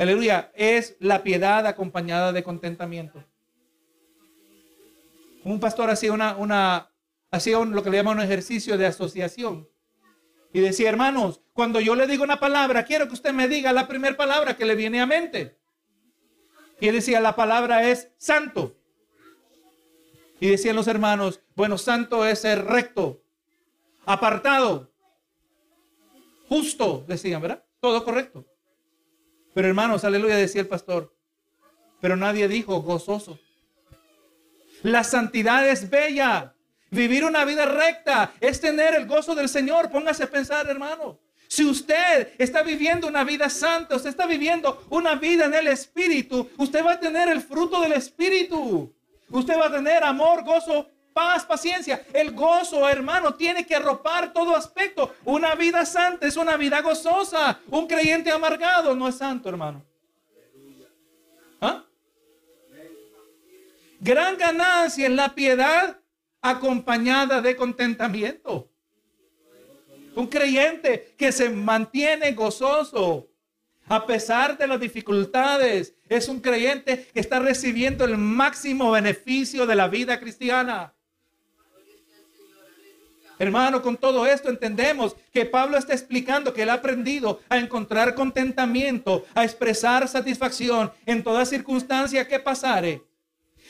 [0.00, 3.22] Aleluya, es la piedad acompañada de contentamiento.
[5.44, 6.90] Un pastor hacía una, una
[7.30, 9.68] hacía lo que le llaman un ejercicio de asociación.
[10.54, 13.88] Y decía, hermanos, cuando yo le digo una palabra, quiero que usted me diga la
[13.88, 15.58] primera palabra que le viene a mente.
[16.80, 18.74] Y decía, la palabra es santo.
[20.40, 23.22] Y decían los hermanos, bueno, santo es ser recto,
[24.06, 24.90] apartado,
[26.48, 27.62] justo, decían, ¿verdad?
[27.80, 28.49] Todo correcto.
[29.54, 31.12] Pero hermanos, aleluya, decía el pastor,
[32.00, 33.38] pero nadie dijo gozoso.
[34.82, 36.54] La santidad es bella.
[36.90, 39.90] Vivir una vida recta es tener el gozo del Señor.
[39.90, 41.18] Póngase a pensar, hermano.
[41.46, 46.48] Si usted está viviendo una vida santa, usted está viviendo una vida en el Espíritu,
[46.56, 48.94] usted va a tener el fruto del Espíritu.
[49.30, 52.04] Usted va a tener amor, gozo, paz, paciencia.
[52.12, 55.14] El gozo, hermano, tiene que arropar todo aspecto.
[55.24, 57.60] Una vida santa es una vida gozosa.
[57.68, 59.82] Un creyente amargado no es santo, hermano.
[61.60, 61.84] ¿Ah?
[64.00, 65.98] Gran ganancia en la piedad
[66.40, 68.68] acompañada de contentamiento.
[70.14, 73.28] Un creyente que se mantiene gozoso
[73.90, 75.94] a pesar de las dificultades.
[76.08, 80.94] Es un creyente que está recibiendo el máximo beneficio de la vida cristiana.
[83.40, 88.14] Hermano, con todo esto entendemos que Pablo está explicando que él ha aprendido a encontrar
[88.14, 93.02] contentamiento, a expresar satisfacción en toda circunstancia que pasare.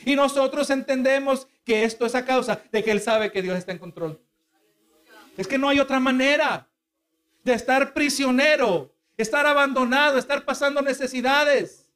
[0.03, 3.71] Y nosotros entendemos que esto es a causa de que él sabe que Dios está
[3.71, 4.19] en control.
[5.37, 6.67] Es que no hay otra manera
[7.45, 11.89] de estar prisionero, estar abandonado, estar pasando necesidades.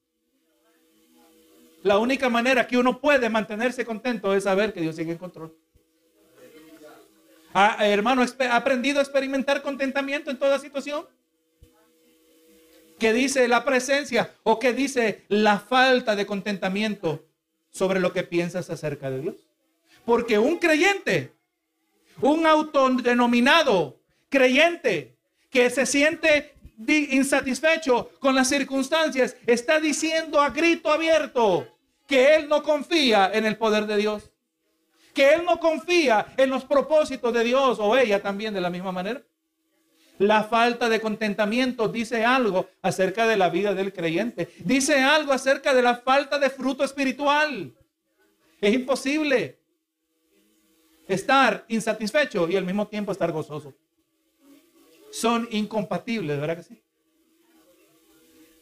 [1.84, 5.65] La única manera que uno puede mantenerse contento es saber que Dios sigue en control.
[7.58, 11.08] Ah, hermano, ¿ha aprendido a experimentar contentamiento en toda situación?
[13.00, 17.26] ¿Qué dice la presencia o qué dice la falta de contentamiento
[17.72, 19.36] sobre lo que piensas acerca de Dios?
[20.04, 21.32] Porque un creyente
[22.22, 25.16] un autodenominado creyente
[25.50, 26.56] que se siente
[26.88, 31.68] insatisfecho con las circunstancias está diciendo a grito abierto
[32.08, 34.32] que él no confía en el poder de Dios,
[35.16, 38.92] que él no confía en los propósitos de Dios o ella también de la misma
[38.92, 39.24] manera.
[40.20, 45.74] La falta de contentamiento dice algo acerca de la vida del creyente, dice algo acerca
[45.74, 47.74] de la falta de fruto espiritual.
[48.62, 49.60] Es imposible
[51.08, 53.74] estar insatisfecho y al mismo tiempo estar gozoso.
[55.12, 56.82] Son incompatibles, ¿verdad que sí?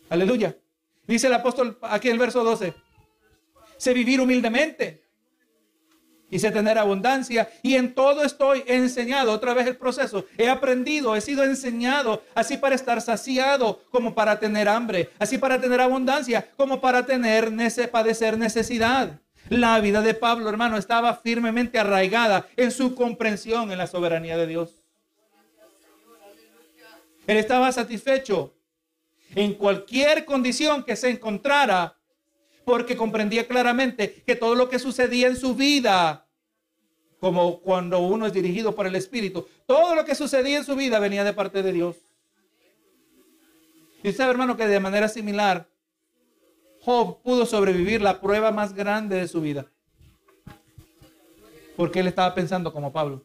[0.09, 0.55] Aleluya.
[1.07, 2.73] Dice el apóstol aquí en el verso 12.
[3.77, 5.02] Sé vivir humildemente
[6.39, 9.32] sé tener abundancia y en todo estoy enseñado.
[9.32, 10.26] Otra vez el proceso.
[10.38, 15.60] He aprendido, he sido enseñado así para estar saciado como para tener hambre, así para
[15.60, 17.52] tener abundancia como para tener,
[17.91, 19.19] padecer necesidad.
[19.50, 24.48] La vida de Pablo, hermano, estaba firmemente arraigada en su comprensión en la soberanía de
[24.48, 24.84] Dios.
[27.28, 28.54] Él estaba satisfecho
[29.36, 31.98] en cualquier condición que se encontrara,
[32.65, 36.22] porque comprendía claramente que todo lo que sucedía en su vida,
[37.23, 40.99] como cuando uno es dirigido por el Espíritu, todo lo que sucedía en su vida
[40.99, 41.95] venía de parte de Dios.
[44.03, 45.69] Y sabe, hermano, que de manera similar,
[46.81, 49.67] Job pudo sobrevivir la prueba más grande de su vida.
[51.77, 53.23] Porque él estaba pensando como Pablo.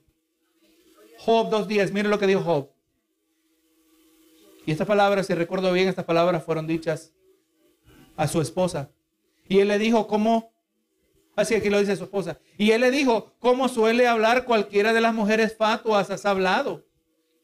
[1.18, 2.70] Job 2.10, mire lo que dijo Job.
[4.64, 7.12] Y estas palabras, si recuerdo bien, estas palabras fueron dichas
[8.16, 8.92] a su esposa.
[9.48, 10.52] Y él le dijo, ¿cómo?
[11.38, 12.40] Así aquí lo dice su esposa.
[12.56, 16.10] Y él le dijo, ¿cómo suele hablar cualquiera de las mujeres fatuas?
[16.10, 16.84] Has hablado.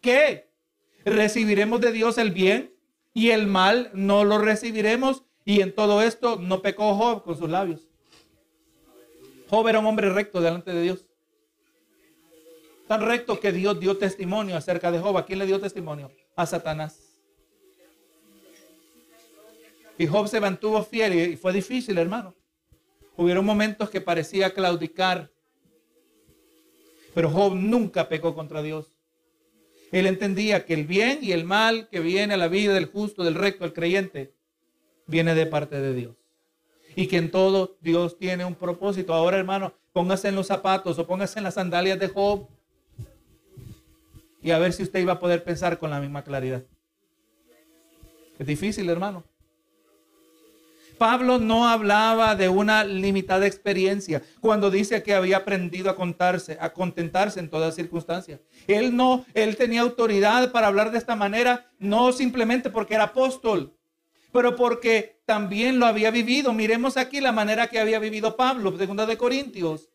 [0.00, 0.50] ¿Qué?
[1.04, 2.74] ¿Recibiremos de Dios el bien
[3.12, 5.22] y el mal no lo recibiremos?
[5.44, 7.86] Y en todo esto no pecó Job con sus labios.
[9.48, 11.06] Job era un hombre recto delante de Dios.
[12.88, 15.16] Tan recto que Dios dio testimonio acerca de Job.
[15.18, 16.10] ¿A quién le dio testimonio?
[16.34, 16.98] A Satanás.
[19.96, 22.34] Y Job se mantuvo fiel y fue difícil, hermano.
[23.16, 25.30] Hubieron momentos que parecía claudicar.
[27.14, 28.96] Pero Job nunca pecó contra Dios.
[29.92, 33.22] Él entendía que el bien y el mal que viene a la vida del justo,
[33.22, 34.34] del recto, del creyente,
[35.06, 36.16] viene de parte de Dios.
[36.96, 39.14] Y que en todo Dios tiene un propósito.
[39.14, 42.48] Ahora, hermano, póngase en los zapatos o póngase en las sandalias de Job.
[44.42, 46.64] Y a ver si usted iba a poder pensar con la misma claridad.
[48.38, 49.22] Es difícil, hermano.
[50.98, 56.72] Pablo no hablaba de una limitada experiencia cuando dice que había aprendido a contarse, a
[56.72, 58.40] contentarse en todas circunstancias.
[58.66, 63.74] Él no, él tenía autoridad para hablar de esta manera, no simplemente porque era apóstol,
[64.32, 66.52] pero porque también lo había vivido.
[66.52, 69.90] Miremos aquí la manera que había vivido Pablo, segunda de Corintios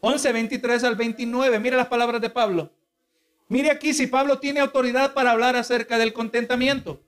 [0.00, 1.58] 11, 23 al 29.
[1.60, 2.70] Mira las palabras de Pablo.
[3.48, 7.03] Mire aquí si Pablo tiene autoridad para hablar acerca del contentamiento.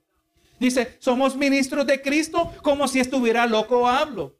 [0.58, 4.36] Dice, somos ministros de Cristo como si estuviera loco hablo.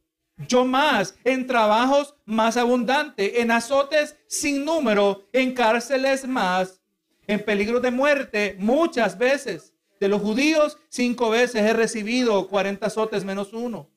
[0.48, 6.82] Yo más, en trabajos más abundante, en azotes sin número, en cárceles más,
[7.26, 9.72] en peligro de muerte muchas veces.
[9.98, 13.88] De los judíos, cinco veces he recibido 40 azotes menos uno.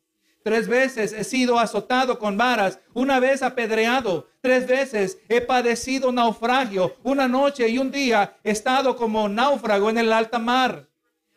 [0.43, 6.95] Tres veces he sido azotado con varas, una vez apedreado, tres veces he padecido naufragio,
[7.03, 10.88] una noche y un día he estado como náufrago en el alta mar,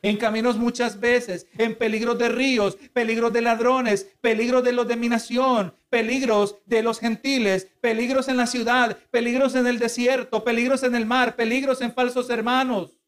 [0.03, 4.97] en caminos muchas veces, en peligros de ríos, peligros de ladrones, peligros de los de
[4.97, 10.83] mi nación, peligros de los gentiles, peligros en la ciudad, peligros en el desierto, peligros
[10.83, 12.99] en el mar, peligros en falsos hermanos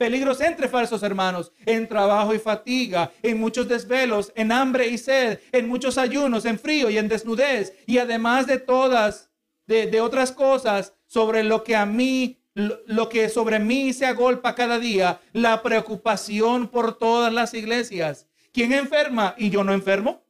[0.00, 5.40] peligros entre falsos hermanos, en trabajo y fatiga, en muchos desvelos, en hambre y sed,
[5.52, 9.30] en muchos ayunos, en frío y en desnudez, y además de todas,
[9.66, 12.39] de, otras cosas, sobre lo que a mí
[12.86, 18.26] lo, que sobre mí se agolpa cada día, la preocupación por todas las iglesias.
[18.52, 20.22] ¿Quién enferma y yo no enfermo?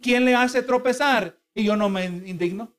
[0.00, 2.72] ¿Quién le hace tropezar y yo no me indigno?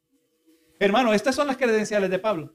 [0.80, 2.54] Hermano, estas son las credenciales de Pablo.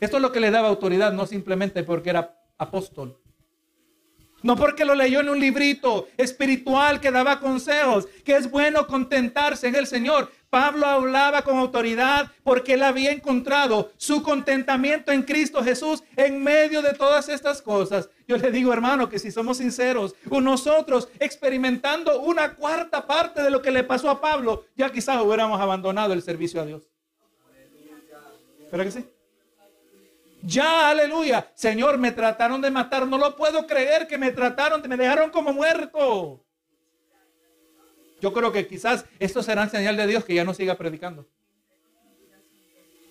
[0.00, 3.18] Esto es lo que le daba autoridad, no simplemente porque era apóstol.
[4.42, 9.68] No porque lo leyó en un librito espiritual que daba consejos, que es bueno contentarse
[9.68, 10.30] en el Señor.
[10.54, 16.80] Pablo hablaba con autoridad porque él había encontrado su contentamiento en Cristo Jesús en medio
[16.80, 18.08] de todas estas cosas.
[18.28, 23.62] Yo le digo, hermano, que si somos sinceros, nosotros experimentando una cuarta parte de lo
[23.62, 26.88] que le pasó a Pablo, ya quizás hubiéramos abandonado el servicio a Dios.
[28.70, 29.04] ¿Pero que sí?
[30.40, 31.50] Ya, aleluya.
[31.54, 33.08] Señor, me trataron de matar.
[33.08, 36.43] No lo puedo creer que me trataron, me dejaron como muerto.
[38.24, 41.28] Yo creo que quizás esto será señal de Dios que ya no siga predicando.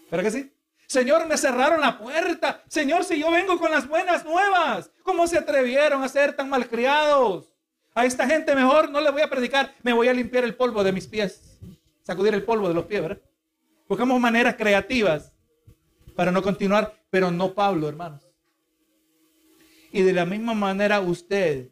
[0.09, 0.51] ¿Pero que sí?
[0.87, 2.63] Señor, me cerraron la puerta.
[2.67, 7.53] Señor, si yo vengo con las buenas nuevas, ¿cómo se atrevieron a ser tan malcriados?
[7.93, 10.83] A esta gente mejor no le voy a predicar, me voy a limpiar el polvo
[10.83, 11.59] de mis pies,
[12.01, 13.21] sacudir el polvo de los pies, ¿verdad?
[13.87, 15.31] Buscamos maneras creativas
[16.15, 18.27] para no continuar, pero no Pablo, hermanos.
[19.91, 21.69] Y de la misma manera usted,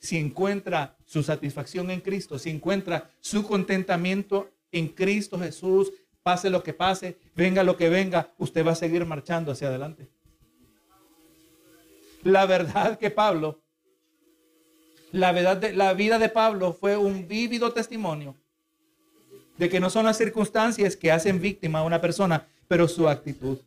[0.00, 5.92] si encuentra su satisfacción en Cristo, si encuentra su contentamiento en Cristo Jesús,
[6.22, 10.08] pase lo que pase, venga lo que venga, usted va a seguir marchando hacia adelante.
[12.24, 13.60] La verdad que Pablo,
[15.12, 18.34] la, verdad de, la vida de Pablo fue un vívido testimonio
[19.56, 23.58] de que no son las circunstancias que hacen víctima a una persona, pero su actitud.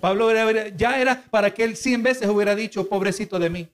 [0.00, 0.30] Pablo
[0.76, 3.68] ya era para que él cien veces hubiera dicho, pobrecito de mí.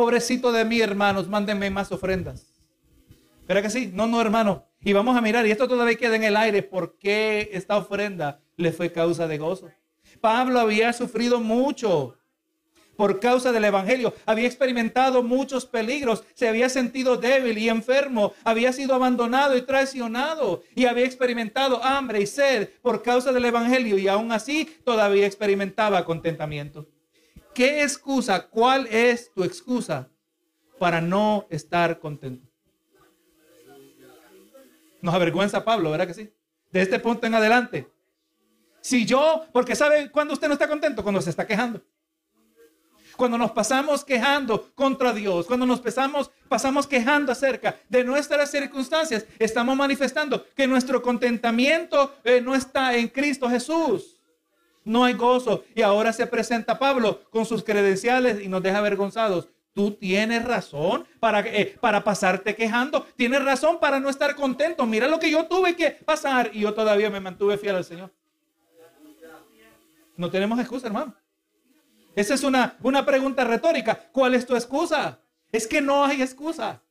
[0.00, 2.54] Pobrecito de mí, hermanos, mándenme más ofrendas.
[3.46, 3.90] ¿Pero que sí?
[3.92, 4.64] No, no, hermano.
[4.80, 8.40] Y vamos a mirar, y esto todavía queda en el aire, ¿por qué esta ofrenda
[8.56, 9.68] le fue causa de gozo?
[10.22, 12.16] Pablo había sufrido mucho
[12.96, 14.14] por causa del Evangelio.
[14.24, 20.62] Había experimentado muchos peligros, se había sentido débil y enfermo, había sido abandonado y traicionado
[20.74, 26.06] y había experimentado hambre y sed por causa del Evangelio y aún así todavía experimentaba
[26.06, 26.88] contentamiento.
[27.54, 28.46] ¿Qué excusa?
[28.48, 30.08] ¿Cuál es tu excusa
[30.78, 32.48] para no estar contento?
[35.02, 36.32] Nos avergüenza Pablo, ¿verdad que sí?
[36.70, 37.88] De este punto en adelante.
[38.80, 41.82] Si yo, porque sabe cuando usted no está contento, cuando se está quejando
[43.20, 49.26] cuando nos pasamos quejando contra Dios, cuando nos pasamos, pasamos quejando acerca de nuestras circunstancias,
[49.38, 54.19] estamos manifestando que nuestro contentamiento eh, no está en Cristo Jesús.
[54.84, 55.64] No hay gozo.
[55.74, 59.48] Y ahora se presenta Pablo con sus credenciales y nos deja avergonzados.
[59.72, 63.06] Tú tienes razón para, eh, para pasarte quejando.
[63.16, 64.84] Tienes razón para no estar contento.
[64.86, 68.10] Mira lo que yo tuve que pasar y yo todavía me mantuve fiel al Señor.
[70.16, 71.14] No tenemos excusa, hermano.
[72.16, 74.08] Esa es una, una pregunta retórica.
[74.12, 75.20] ¿Cuál es tu excusa?
[75.52, 76.82] Es que no hay excusa.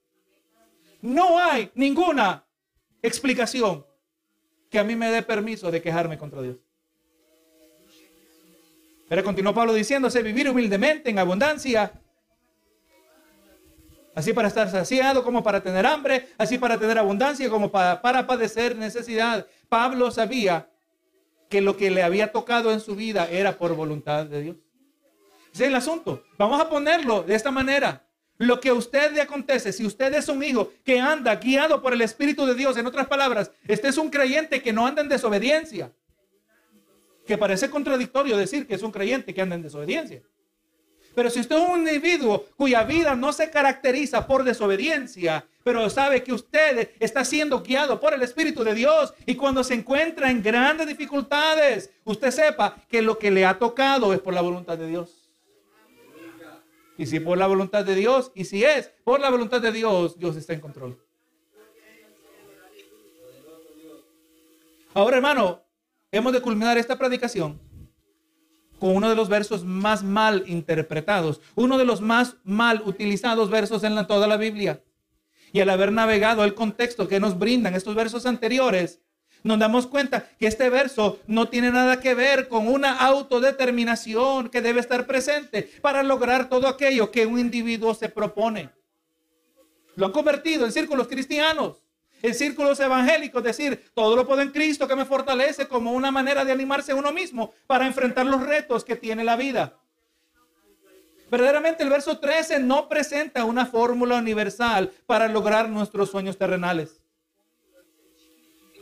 [1.02, 2.46] No hay ninguna
[3.02, 3.86] explicación
[4.70, 6.58] que a mí me dé permiso de quejarme contra Dios.
[9.10, 11.92] Pero continuó Pablo diciéndose, vivir humildemente en abundancia.
[14.16, 18.26] Así para estar saciado como para tener hambre, así para tener abundancia como para, para
[18.26, 19.48] padecer necesidad.
[19.68, 20.70] Pablo sabía
[21.50, 24.56] que lo que le había tocado en su vida era por voluntad de Dios
[25.54, 26.24] es el asunto.
[26.38, 28.06] Vamos a ponerlo de esta manera.
[28.38, 31.94] Lo que a usted le acontece, si usted es un hijo que anda guiado por
[31.94, 35.10] el Espíritu de Dios, en otras palabras, este es un creyente que no anda en
[35.10, 35.92] desobediencia.
[37.30, 40.24] Que parece contradictorio decir que es un creyente que anda en desobediencia.
[41.14, 46.24] Pero si usted es un individuo cuya vida no se caracteriza por desobediencia, pero sabe
[46.24, 50.42] que usted está siendo guiado por el Espíritu de Dios y cuando se encuentra en
[50.42, 54.88] grandes dificultades, usted sepa que lo que le ha tocado es por la voluntad de
[54.88, 55.30] Dios.
[56.98, 60.18] Y si por la voluntad de Dios, y si es por la voluntad de Dios,
[60.18, 61.00] Dios está en control.
[64.96, 65.69] Ahora, hermano,
[66.12, 67.60] hemos de culminar esta predicación
[68.80, 73.84] con uno de los versos más mal interpretados, uno de los más mal utilizados versos
[73.84, 74.82] en toda la Biblia.
[75.52, 79.02] Y al haber navegado el contexto que nos brindan estos versos anteriores,
[79.44, 84.62] nos damos cuenta que este verso no tiene nada que ver con una autodeterminación que
[84.62, 88.70] debe estar presente para lograr todo aquello que un individuo se propone.
[89.96, 91.84] Lo han convertido en círculos cristianos,
[92.22, 96.44] en círculos evangélicos, decir, todo lo puedo en Cristo que me fortalece como una manera
[96.46, 99.78] de animarse a uno mismo para enfrentar los retos que tiene la vida.
[101.30, 107.02] Verdaderamente el verso 13 no presenta una fórmula universal para lograr nuestros sueños terrenales.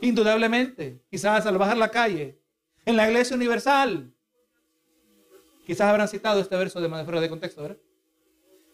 [0.01, 2.39] Indudablemente, quizás al bajar la calle,
[2.85, 4.13] en la iglesia universal,
[5.65, 7.77] quizás habrán citado este verso de fuera de contexto.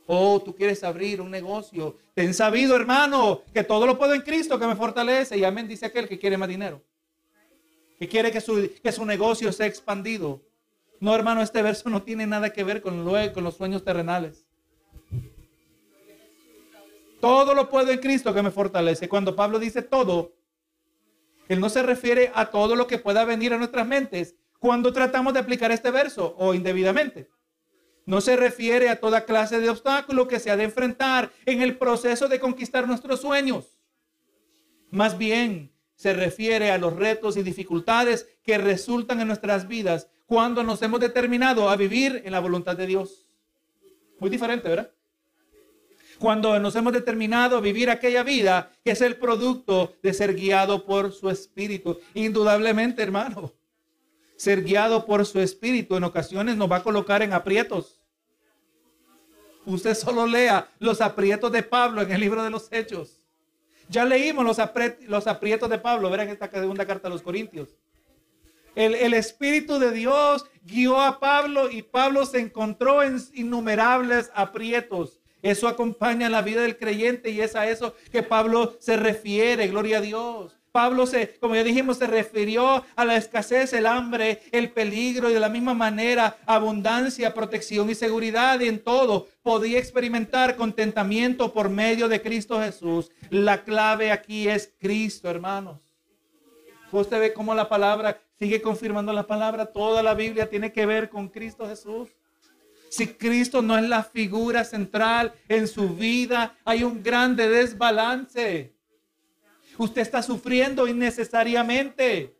[0.05, 1.97] Oh, tú quieres abrir un negocio.
[2.13, 5.37] Ten sabido, hermano, que todo lo puedo en Cristo que me fortalece.
[5.37, 6.81] Y amén, dice aquel que quiere más dinero.
[7.97, 10.41] Que quiere que su, que su negocio sea expandido.
[10.99, 14.45] No, hermano, este verso no tiene nada que ver con, con los sueños terrenales.
[17.21, 19.07] Todo lo puedo en Cristo que me fortalece.
[19.07, 20.33] Cuando Pablo dice todo,
[21.47, 25.33] él no se refiere a todo lo que pueda venir a nuestras mentes cuando tratamos
[25.33, 27.29] de aplicar este verso o indebidamente.
[28.05, 31.77] No se refiere a toda clase de obstáculo que se ha de enfrentar en el
[31.77, 33.79] proceso de conquistar nuestros sueños.
[34.89, 40.63] Más bien se refiere a los retos y dificultades que resultan en nuestras vidas cuando
[40.63, 43.25] nos hemos determinado a vivir en la voluntad de Dios.
[44.19, 44.91] Muy diferente, ¿verdad?
[46.23, 50.85] cuando nos hemos determinado a vivir aquella vida que es el producto de ser guiado
[50.85, 51.99] por su espíritu.
[52.13, 53.51] Indudablemente, hermano,
[54.43, 58.01] ser guiado por su espíritu en ocasiones nos va a colocar en aprietos.
[59.65, 63.25] Usted solo lea los aprietos de Pablo en el libro de los Hechos.
[63.87, 64.59] Ya leímos los,
[65.27, 67.69] aprietos de Pablo, verán esta segunda carta a los Corintios.
[68.75, 75.21] El, el, Espíritu de Dios guió a Pablo y Pablo se encontró en innumerables aprietos.
[75.41, 79.99] Eso acompaña la vida del creyente y es a eso que Pablo se refiere, gloria
[79.99, 80.57] a Dios.
[80.73, 85.33] Pablo se, como ya dijimos, se refirió a la escasez, el hambre, el peligro y
[85.35, 91.69] de la misma manera abundancia, protección y seguridad y en todo podía experimentar contentamiento por
[91.69, 93.11] medio de Cristo Jesús.
[93.29, 95.79] La clave aquí es Cristo, hermanos.
[96.91, 99.67] Usted ve cómo la palabra sigue confirmando la palabra.
[99.67, 102.09] Toda la Biblia tiene que ver con Cristo Jesús.
[102.89, 108.73] Si Cristo no es la figura central en su vida, hay un grande desbalance.
[109.77, 112.35] Usted está sufriendo innecesariamente.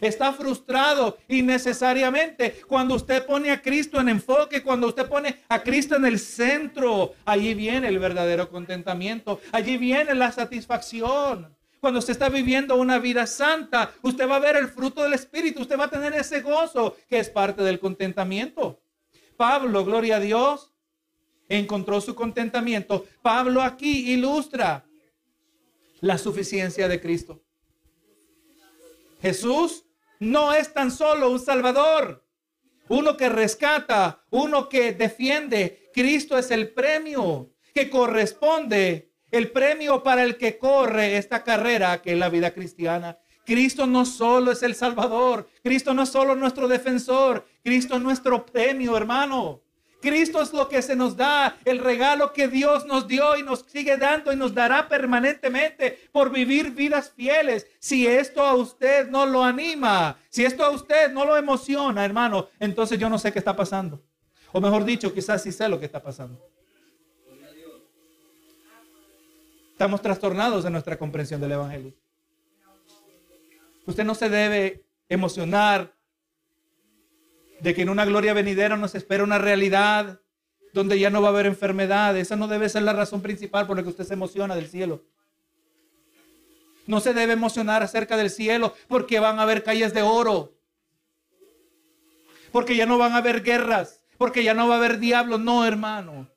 [0.00, 2.62] Está frustrado innecesariamente.
[2.66, 7.14] Cuando usted pone a Cristo en enfoque, cuando usted pone a Cristo en el centro,
[7.26, 9.40] allí viene el verdadero contentamiento.
[9.52, 11.54] Allí viene la satisfacción.
[11.80, 15.62] Cuando usted está viviendo una vida santa, usted va a ver el fruto del Espíritu.
[15.62, 18.80] Usted va a tener ese gozo que es parte del contentamiento.
[19.36, 20.74] Pablo, gloria a Dios,
[21.48, 23.06] encontró su contentamiento.
[23.22, 24.84] Pablo aquí ilustra
[26.00, 27.42] la suficiencia de Cristo.
[29.20, 29.84] Jesús
[30.18, 32.24] no es tan solo un salvador,
[32.88, 35.90] uno que rescata, uno que defiende.
[35.92, 42.12] Cristo es el premio que corresponde, el premio para el que corre esta carrera que
[42.12, 43.18] es la vida cristiana.
[43.44, 48.44] Cristo no solo es el Salvador, Cristo no es solo nuestro defensor, Cristo es nuestro
[48.46, 49.62] premio, hermano.
[50.00, 53.60] Cristo es lo que se nos da, el regalo que Dios nos dio y nos
[53.68, 57.66] sigue dando y nos dará permanentemente por vivir vidas fieles.
[57.78, 62.48] Si esto a usted no lo anima, si esto a usted no lo emociona, hermano,
[62.58, 64.02] entonces yo no sé qué está pasando.
[64.52, 66.44] O mejor dicho, quizás sí sé lo que está pasando.
[69.72, 71.94] Estamos trastornados en nuestra comprensión del Evangelio.
[73.86, 75.94] Usted no se debe emocionar
[77.60, 80.20] de que en una gloria venidera nos espera una realidad
[80.72, 82.16] donde ya no va a haber enfermedad.
[82.16, 85.02] Esa no debe ser la razón principal por la que usted se emociona del cielo.
[86.86, 90.54] No se debe emocionar acerca del cielo porque van a haber calles de oro.
[92.52, 94.00] Porque ya no van a haber guerras.
[94.18, 95.40] Porque ya no va a haber diablos.
[95.40, 96.28] No, hermano.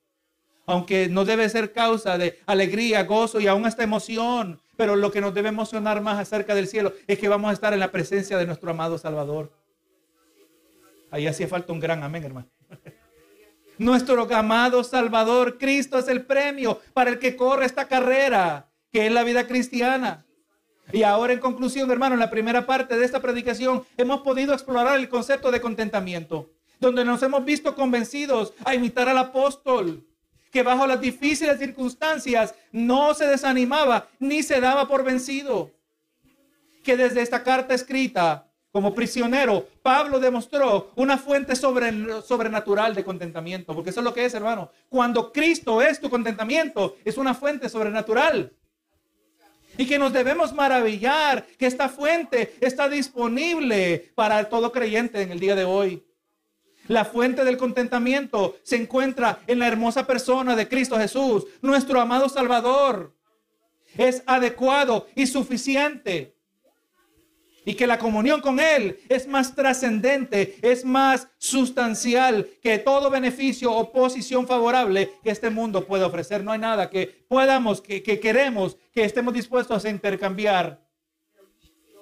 [0.65, 4.61] Aunque no debe ser causa de alegría, gozo y aún esta emoción.
[4.77, 7.73] Pero lo que nos debe emocionar más acerca del cielo es que vamos a estar
[7.73, 9.51] en la presencia de nuestro amado Salvador.
[11.13, 12.47] Ahí hacía falta un gran amén, hermano.
[13.77, 18.71] Nuestro amado Salvador, Cristo es el premio para el que corre esta carrera.
[18.91, 20.25] que es la vida cristiana.
[20.91, 24.99] Y ahora en conclusión, hermano, en la primera parte de esta predicación hemos podido explorar
[24.99, 30.03] el concepto de contentamiento, donde nos hemos visto convencidos a imitar al apóstol,
[30.49, 35.69] que bajo las difíciles circunstancias no se desanimaba ni se daba por vencido.
[36.83, 43.91] Que desde esta carta escrita como prisionero, Pablo demostró una fuente sobrenatural de contentamiento, porque
[43.91, 44.71] eso es lo que es, hermano.
[44.89, 48.51] Cuando Cristo es tu contentamiento, es una fuente sobrenatural.
[49.77, 55.39] Y que nos debemos maravillar que esta fuente está disponible para todo creyente en el
[55.39, 56.03] día de hoy.
[56.87, 62.27] La fuente del contentamiento se encuentra en la hermosa persona de Cristo Jesús, nuestro amado
[62.27, 63.15] Salvador.
[63.95, 66.32] Es adecuado y suficiente.
[67.65, 73.71] Y que la comunión con Él es más trascendente, es más sustancial que todo beneficio
[73.71, 76.43] o posición favorable que este mundo puede ofrecer.
[76.43, 80.83] No hay nada que podamos, que, que queremos, que estemos dispuestos a intercambiar.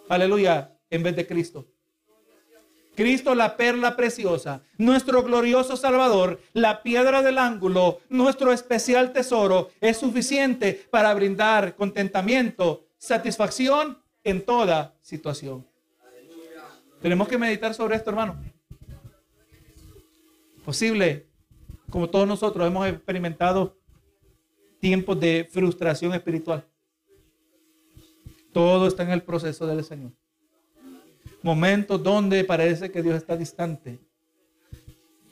[0.10, 1.68] Aleluya, en vez de Cristo.
[2.96, 9.98] Cristo la perla preciosa, nuestro glorioso Salvador, la piedra del ángulo, nuestro especial tesoro, es
[9.98, 15.66] suficiente para brindar contentamiento, satisfacción en toda situación.
[17.02, 18.40] Tenemos que meditar sobre esto, hermano.
[20.64, 21.28] Posible,
[21.90, 23.78] como todos nosotros hemos experimentado
[24.80, 26.66] tiempos de frustración espiritual.
[28.54, 30.12] Todo está en el proceso del Señor.
[31.42, 34.00] Momentos donde parece que Dios está distante.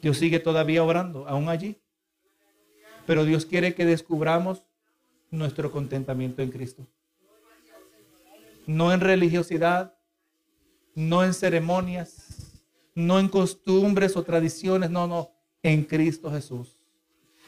[0.01, 1.79] Dios sigue todavía orando, aún allí.
[3.05, 4.63] Pero Dios quiere que descubramos
[5.29, 6.87] nuestro contentamiento en Cristo
[8.65, 9.95] no en religiosidad,
[10.95, 12.63] no en ceremonias,
[12.95, 15.31] no en costumbres o tradiciones, no, no,
[15.63, 16.75] en Cristo Jesús.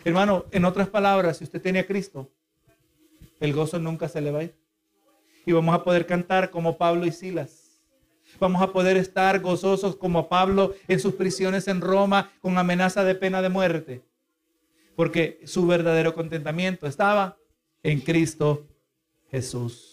[0.04, 2.32] Hermano, en otras palabras, si usted tiene a Cristo,
[3.40, 4.56] el gozo nunca se le va a ir.
[5.46, 7.80] Y vamos a poder cantar como Pablo y Silas.
[8.40, 13.16] Vamos a poder estar gozosos como Pablo en sus prisiones en Roma con amenaza de
[13.16, 14.02] pena de muerte.
[14.96, 17.38] Porque su verdadero contentamiento estaba
[17.84, 18.68] en Cristo
[19.30, 19.91] Jesús.